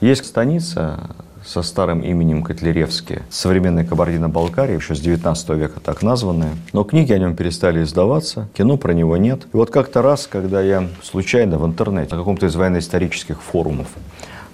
Есть 0.00 0.26
станица 0.26 1.10
со 1.44 1.62
старым 1.62 2.00
именем 2.00 2.42
Котляревский, 2.42 3.20
современной 3.30 3.86
Кабардино-Балкарии, 3.86 4.74
еще 4.74 4.94
с 4.94 5.00
19 5.00 5.48
века 5.50 5.80
так 5.80 6.02
названная. 6.02 6.54
Но 6.74 6.84
книги 6.84 7.12
о 7.12 7.18
нем 7.18 7.34
перестали 7.34 7.82
издаваться, 7.82 8.48
кино 8.54 8.76
про 8.76 8.92
него 8.92 9.16
нет. 9.16 9.44
И 9.52 9.56
вот 9.56 9.70
как-то 9.70 10.02
раз, 10.02 10.26
когда 10.26 10.60
я 10.60 10.86
случайно 11.02 11.58
в 11.58 11.64
интернете, 11.64 12.14
на 12.14 12.18
каком-то 12.18 12.46
из 12.46 12.54
военно-исторических 12.56 13.40
форумов, 13.40 13.86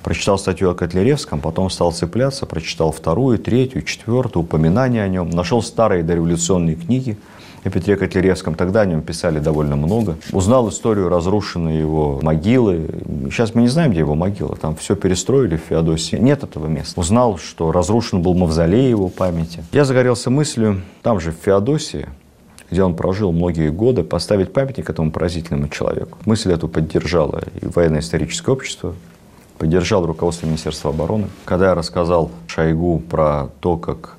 прочитал 0.05 0.39
статью 0.39 0.71
о 0.71 0.75
Котляревском, 0.75 1.41
потом 1.41 1.71
стал 1.71 1.91
цепляться, 1.93 2.47
прочитал 2.47 2.93
вторую, 2.93 3.39
третью, 3.39 3.83
четвертую, 3.83 4.45
упоминания 4.45 5.03
о 5.03 5.09
нем, 5.09 5.31
нашел 5.31 5.61
старые 5.61 6.05
дореволюционные 6.05 6.77
книги– 6.77 7.19
о 7.65 7.71
Петре 7.71 7.97
Котляревском. 7.97 8.55
Тогда 8.55 8.81
о 8.83 8.87
нем 8.87 9.03
писали 9.03 9.39
довольно 9.39 9.77
много. 9.77 10.17
Узнал 10.33 10.69
историю 10.69 11.09
разрушенной 11.09 11.79
его 11.79 12.19
могилы. 12.23 12.89
Сейчас 13.31 13.55
мы 13.55 13.63
не 13.63 13.69
знаем, 13.69 13.93
где 13.93 14.01
его 14.01 14.15
могила. 14.15 14.57
Там 14.57 14.75
все 14.77 14.97
перестроили 14.97 15.57
в 15.57 15.61
Феодосии. 15.69 16.17
Нет 16.17 16.43
этого 16.43 16.67
места. 16.67 16.99
Узнал, 16.99 17.39
что 17.39 17.73
разрушен 17.73 18.23
был 18.23 18.35
мавзолей 18.35 18.91
его 18.91 19.09
памяти. 19.09 19.65
Я 19.73 19.85
загорелся 19.85 20.31
мыслью, 20.31 20.83
там 21.03 21.21
же 21.21 21.31
в 21.33 21.37
Феодосии, 21.37 22.09
где 22.71 22.83
он 22.83 22.97
прожил 22.97 23.33
многие 23.33 23.71
годы, 23.71 24.03
поставить 24.03 24.53
памятник 24.53 24.91
этому 24.91 25.13
поразительному 25.13 25.69
человеку. 25.69 26.19
Мысль 26.25 26.53
эту 26.53 26.69
поддержала 26.69 27.43
и 27.61 27.67
военно-историческое 27.67 28.53
общество, 28.53 28.95
поддержал 29.59 30.05
руководство 30.05 30.47
Министерства 30.47 30.91
обороны. 30.91 31.27
Когда 31.45 31.69
я 31.69 31.75
рассказал 31.75 32.31
Шойгу 32.49 32.99
про 32.99 33.49
то, 33.61 33.77
как 33.77 34.17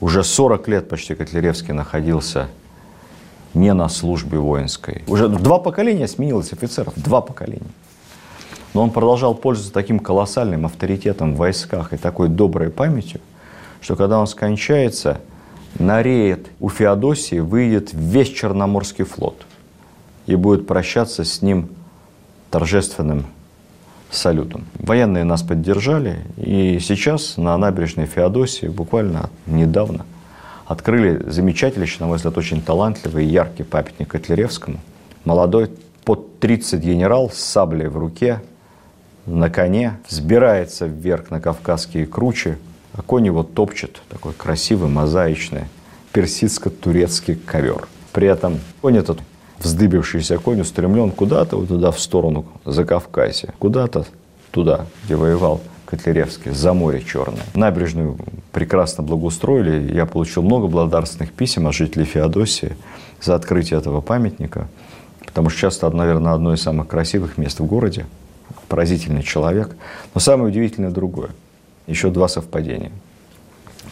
уже 0.00 0.24
40 0.24 0.68
лет 0.68 0.88
почти 0.88 1.14
Котляревский 1.14 1.74
находился 1.74 2.48
не 3.54 3.72
на 3.74 3.88
службе 3.88 4.38
воинской. 4.38 5.02
Уже 5.06 5.28
два 5.28 5.58
поколения 5.58 6.06
сменилось 6.08 6.52
офицеров, 6.52 6.94
два 6.96 7.20
поколения. 7.20 7.70
Но 8.74 8.82
он 8.82 8.90
продолжал 8.90 9.34
пользоваться 9.34 9.72
таким 9.72 9.98
колоссальным 9.98 10.66
авторитетом 10.66 11.34
в 11.34 11.38
войсках 11.38 11.92
и 11.92 11.96
такой 11.96 12.28
доброй 12.28 12.70
памятью, 12.70 13.20
что 13.80 13.96
когда 13.96 14.20
он 14.20 14.26
скончается, 14.26 15.20
на 15.78 16.02
рейд 16.02 16.48
у 16.60 16.68
Феодосии 16.68 17.40
выйдет 17.40 17.90
весь 17.92 18.28
Черноморский 18.28 19.04
флот 19.04 19.46
и 20.26 20.36
будет 20.36 20.66
прощаться 20.66 21.24
с 21.24 21.42
ним 21.42 21.68
торжественным 22.50 23.26
салютом. 24.10 24.66
Военные 24.74 25.24
нас 25.24 25.42
поддержали, 25.42 26.20
и 26.36 26.78
сейчас 26.80 27.36
на 27.36 27.56
набережной 27.56 28.06
Феодосии 28.06 28.66
буквально 28.66 29.30
недавно– 29.46 30.06
открыли 30.70 31.20
замечательный, 31.28 31.88
на 31.98 32.06
мой 32.06 32.16
взгляд, 32.16 32.38
очень 32.38 32.62
талантливый 32.62 33.24
и 33.26 33.28
яркий 33.28 33.64
памятник 33.64 34.06
Котляревскому. 34.06 34.78
Молодой, 35.24 35.68
под 36.04 36.38
30 36.38 36.80
генерал 36.80 37.28
с 37.28 37.38
саблей 37.38 37.88
в 37.88 37.98
руке, 37.98 38.40
на 39.26 39.50
коне, 39.50 39.98
взбирается 40.08 40.86
вверх 40.86 41.32
на 41.32 41.40
Кавказские 41.40 42.06
кручи, 42.06 42.56
а 42.92 43.02
конь 43.02 43.26
его 43.26 43.42
топчет, 43.42 44.00
такой 44.08 44.32
красивый, 44.32 44.88
мозаичный, 44.88 45.64
персидско-турецкий 46.12 47.34
ковер. 47.34 47.88
При 48.12 48.28
этом 48.28 48.60
конь 48.80 48.96
этот, 48.96 49.18
вздыбившийся 49.58 50.38
конь, 50.38 50.60
устремлен 50.60 51.10
куда-то 51.10 51.56
вот 51.56 51.66
туда, 51.66 51.90
в 51.90 51.98
сторону 51.98 52.46
Закавказья, 52.64 53.54
куда-то 53.58 54.06
туда, 54.52 54.86
где 55.04 55.16
воевал 55.16 55.60
Котляревский, 55.90 56.52
за 56.52 56.72
море 56.72 57.02
Черное. 57.02 57.42
Набережную 57.54 58.16
прекрасно 58.52 59.02
благоустроили. 59.02 59.92
Я 59.92 60.06
получил 60.06 60.42
много 60.42 60.68
благодарственных 60.68 61.32
писем 61.32 61.66
от 61.66 61.74
жителей 61.74 62.04
Феодосии 62.04 62.76
за 63.20 63.34
открытие 63.34 63.78
этого 63.80 64.00
памятника. 64.00 64.68
Потому 65.26 65.50
что 65.50 65.60
часто, 65.60 65.90
наверное, 65.90 66.32
одно 66.32 66.54
из 66.54 66.62
самых 66.62 66.86
красивых 66.86 67.38
мест 67.38 67.58
в 67.58 67.66
городе. 67.66 68.06
Поразительный 68.68 69.24
человек. 69.24 69.74
Но 70.14 70.20
самое 70.20 70.50
удивительное 70.50 70.90
другое. 70.90 71.30
Еще 71.88 72.10
два 72.10 72.28
совпадения. 72.28 72.92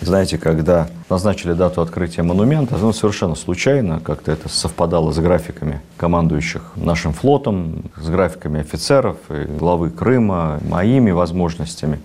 Знаете, 0.00 0.38
когда 0.38 0.88
назначили 1.10 1.54
дату 1.54 1.80
открытия 1.80 2.22
монумента, 2.22 2.76
ну, 2.76 2.92
совершенно 2.92 3.34
случайно, 3.34 3.98
как-то 3.98 4.30
это 4.30 4.48
совпадало 4.48 5.10
с 5.10 5.18
графиками 5.18 5.80
командующих 5.96 6.62
нашим 6.76 7.12
флотом, 7.12 7.82
с 7.96 8.08
графиками 8.08 8.60
офицеров, 8.60 9.16
и 9.28 9.44
главы 9.44 9.90
Крыма, 9.90 10.60
моими 10.62 11.10
возможностями. 11.10 12.00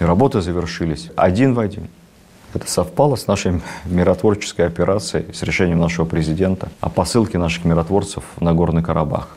И 0.00 0.04
работы 0.04 0.42
завершились 0.42 1.10
один 1.16 1.54
в 1.54 1.60
один. 1.60 1.88
Это 2.52 2.70
совпало 2.70 3.16
с 3.16 3.26
нашей 3.26 3.62
миротворческой 3.86 4.66
операцией, 4.66 5.32
с 5.32 5.42
решением 5.42 5.80
нашего 5.80 6.04
президента 6.04 6.68
о 6.80 6.90
посылке 6.90 7.38
наших 7.38 7.64
миротворцев 7.64 8.22
на 8.38 8.52
Горный 8.52 8.82
Карабах. 8.82 9.28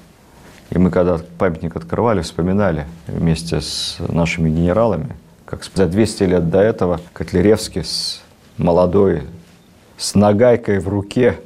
И 0.71 0.77
мы, 0.77 0.91
когда 0.91 1.19
памятник 1.37 1.77
открывали, 1.77 2.21
вспоминали 2.21 2.85
вместе 3.07 3.61
с 3.61 3.95
нашими 3.99 4.49
генералами, 4.49 5.15
как 5.47 5.63
за 5.73 5.85
200 5.85 6.23
лет 6.23 6.49
до 6.49 6.59
этого 6.59 6.99
Котляревский 7.13 7.83
с 7.83 8.21
молодой, 8.57 9.23
с 9.97 10.13
нагайкой 10.13 10.79
в 10.79 10.89
руке 10.89 11.39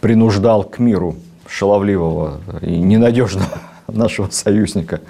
принуждал 0.00 0.62
к 0.62 0.78
миру 0.78 1.16
шаловливого 1.48 2.40
и 2.62 2.78
ненадежного 2.78 3.48
нашего 3.88 4.30
союзника 4.30 5.00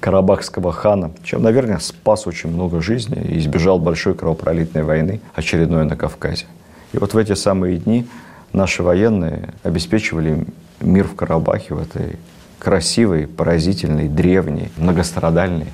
Карабахского 0.00 0.70
хана, 0.70 1.12
чем, 1.24 1.42
наверное, 1.42 1.78
спас 1.78 2.26
очень 2.26 2.50
много 2.50 2.82
жизней 2.82 3.22
и 3.22 3.38
избежал 3.38 3.78
большой 3.78 4.14
кровопролитной 4.14 4.82
войны, 4.82 5.22
очередной 5.34 5.86
на 5.86 5.96
Кавказе. 5.96 6.44
И 6.92 6.98
вот 6.98 7.14
в 7.14 7.16
эти 7.16 7.32
самые 7.32 7.78
дни 7.78 8.06
наши 8.52 8.82
военные 8.82 9.54
обеспечивали 9.62 10.44
мир 10.80 11.08
в 11.08 11.14
Карабахе, 11.14 11.74
в 11.74 11.80
этой 11.80 12.16
красивой, 12.58 13.26
поразительной, 13.26 14.08
древней, 14.08 14.70
многострадальной 14.76 15.68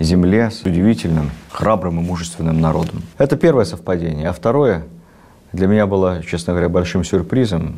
земле 0.00 0.50
с 0.50 0.62
удивительным, 0.62 1.30
храбрым 1.50 2.00
и 2.00 2.02
мужественным 2.02 2.60
народом. 2.60 3.02
Это 3.18 3.36
первое 3.36 3.64
совпадение. 3.64 4.28
А 4.28 4.32
второе 4.32 4.84
для 5.52 5.66
меня 5.66 5.86
было, 5.86 6.22
честно 6.22 6.52
говоря, 6.52 6.68
большим 6.68 7.04
сюрпризом, 7.04 7.76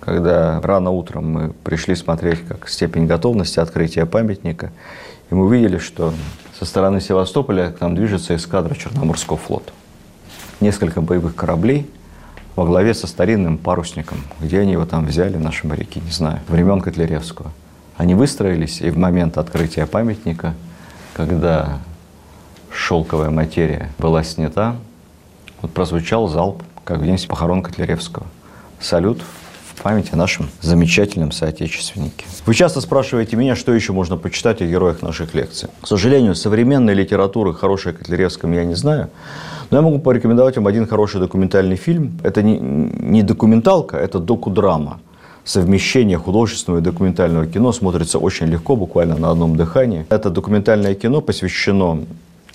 когда 0.00 0.60
рано 0.60 0.90
утром 0.90 1.30
мы 1.30 1.52
пришли 1.64 1.94
смотреть, 1.94 2.46
как 2.46 2.68
степень 2.68 3.06
готовности 3.06 3.60
открытия 3.60 4.06
памятника, 4.06 4.70
и 5.30 5.34
мы 5.34 5.46
увидели, 5.46 5.78
что 5.78 6.12
со 6.58 6.64
стороны 6.64 7.00
Севастополя 7.00 7.70
к 7.70 7.80
нам 7.80 7.94
движется 7.94 8.34
эскадра 8.34 8.74
Черноморского 8.74 9.36
флота. 9.36 9.72
Несколько 10.60 11.00
боевых 11.00 11.34
кораблей 11.34 11.88
во 12.56 12.64
главе 12.64 12.94
со 12.94 13.06
старинным 13.06 13.58
парусником. 13.58 14.18
Где 14.40 14.60
они 14.60 14.72
его 14.72 14.84
там 14.84 15.06
взяли, 15.06 15.36
наши 15.36 15.66
моряки, 15.66 16.00
не 16.00 16.10
знаю, 16.10 16.40
времен 16.48 16.80
Котляревского. 16.80 17.52
Они 17.96 18.14
выстроились, 18.14 18.80
и 18.80 18.90
в 18.90 18.98
момент 18.98 19.38
открытия 19.38 19.86
памятника– 19.86 20.54
когда 21.18 21.80
шелковая 22.72 23.30
материя 23.30 23.90
была 23.98 24.22
снята, 24.22 24.76
вот 25.60 25.72
прозвучал 25.72 26.28
залп, 26.28 26.62
как 26.84 27.00
в 27.00 27.04
день 27.04 27.18
похорон 27.26 27.60
Котляревского. 27.60 28.24
Салют 28.78 29.20
в 29.74 29.82
память 29.82 30.12
о 30.12 30.16
нашем 30.16 30.48
замечательном 30.60 31.32
соотечественнике. 31.32 32.24
Вы 32.46 32.54
часто 32.54 32.80
спрашиваете 32.80 33.34
меня, 33.34 33.56
что 33.56 33.74
еще 33.74 33.92
можно 33.92 34.16
почитать 34.16 34.62
о 34.62 34.66
героях 34.66 35.02
наших 35.02 35.34
лекций. 35.34 35.68
К 35.80 35.88
сожалению, 35.88 36.36
современной 36.36 36.94
литературы 36.94 37.52
хорошей 37.52 37.90
о 37.90 37.94
Котляревском 37.96 38.52
я 38.52 38.64
не 38.64 38.76
знаю, 38.76 39.10
но 39.72 39.78
я 39.78 39.82
могу 39.82 39.98
порекомендовать 39.98 40.54
вам 40.54 40.68
один 40.68 40.86
хороший 40.86 41.20
документальный 41.20 41.76
фильм. 41.76 42.16
Это 42.22 42.42
не, 42.44 42.60
не 42.60 43.24
документалка, 43.24 43.96
это 43.96 44.20
докудрама 44.20 45.00
совмещение 45.48 46.18
художественного 46.18 46.80
и 46.80 46.82
документального 46.82 47.46
кино 47.46 47.72
смотрится 47.72 48.18
очень 48.18 48.46
легко, 48.46 48.76
буквально 48.76 49.16
на 49.16 49.30
одном 49.30 49.56
дыхании. 49.56 50.04
Это 50.10 50.28
документальное 50.28 50.94
кино 50.94 51.22
посвящено 51.22 52.04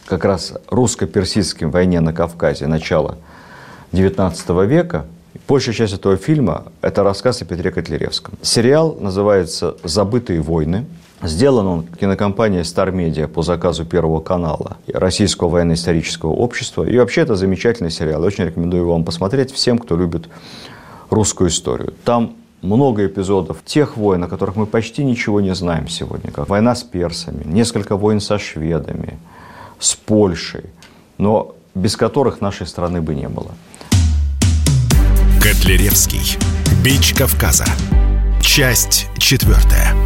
как 0.05 0.25
раз 0.25 0.53
русско-персидской 0.69 1.67
войне 1.67 2.01
на 2.01 2.13
Кавказе 2.13 2.67
начала 2.67 3.17
XIX 3.93 4.67
века. 4.67 5.07
Большая 5.47 5.73
часть 5.73 5.93
этого 5.93 6.17
фильма– 6.17 6.65
это 6.81 7.01
рассказ 7.01 7.41
о 7.41 7.45
Петре 7.45 7.71
Котляревском. 7.71 8.35
Сериал 8.43 8.95
называется 8.99 9.75
«Забытые 9.83 10.41
войны». 10.41 10.85
Сделан 11.23 11.65
он 11.65 11.87
кинокомпанией 11.99 12.61
Star 12.61 12.93
Media 12.93 13.27
по 13.27 13.41
заказу 13.41 13.85
Первого 13.85 14.19
канала 14.19 14.77
Российского 14.87 15.49
военно-исторического 15.49 16.31
общества. 16.31 16.83
И 16.83 16.95
вообще 16.99 17.21
это 17.21 17.35
замечательный 17.35 17.89
сериал. 17.89 18.23
Очень 18.23 18.45
рекомендую 18.45 18.87
вам 18.87 19.03
посмотреть 19.03 19.51
всем, 19.51 19.79
кто 19.79 19.97
любит 19.97 20.25
русскую 21.09 21.49
историю. 21.49 21.93
Там 22.03 22.35
много 22.63 23.05
эпизодов 23.05 23.57
тех 23.63 23.97
войн, 23.97 24.23
о 24.23 24.27
которых 24.27 24.55
мы 24.55 24.65
почти 24.65 25.03
ничего 25.03 25.41
не 25.41 25.53
знаем 25.53 25.87
сегодня, 25.87 26.31
как 26.31 26.49
война 26.49 26.73
с 26.73 26.83
персами, 26.83 27.43
несколько 27.45 27.95
войн 27.95 28.19
со 28.19 28.39
шведами, 28.39 29.19
с 29.79 29.93
Польшей, 29.95 30.65
но 31.17 31.55
без 31.75 31.95
которых 31.95 32.41
нашей 32.41 32.65
страны 32.65 33.01
бы 33.01 33.13
не 33.13 33.27
было. 33.27 33.51
Котляревский. 35.41 36.37
Бич 36.83 37.13
Кавказа. 37.13 37.65
Часть 38.41 39.07
четвертая. 39.17 40.02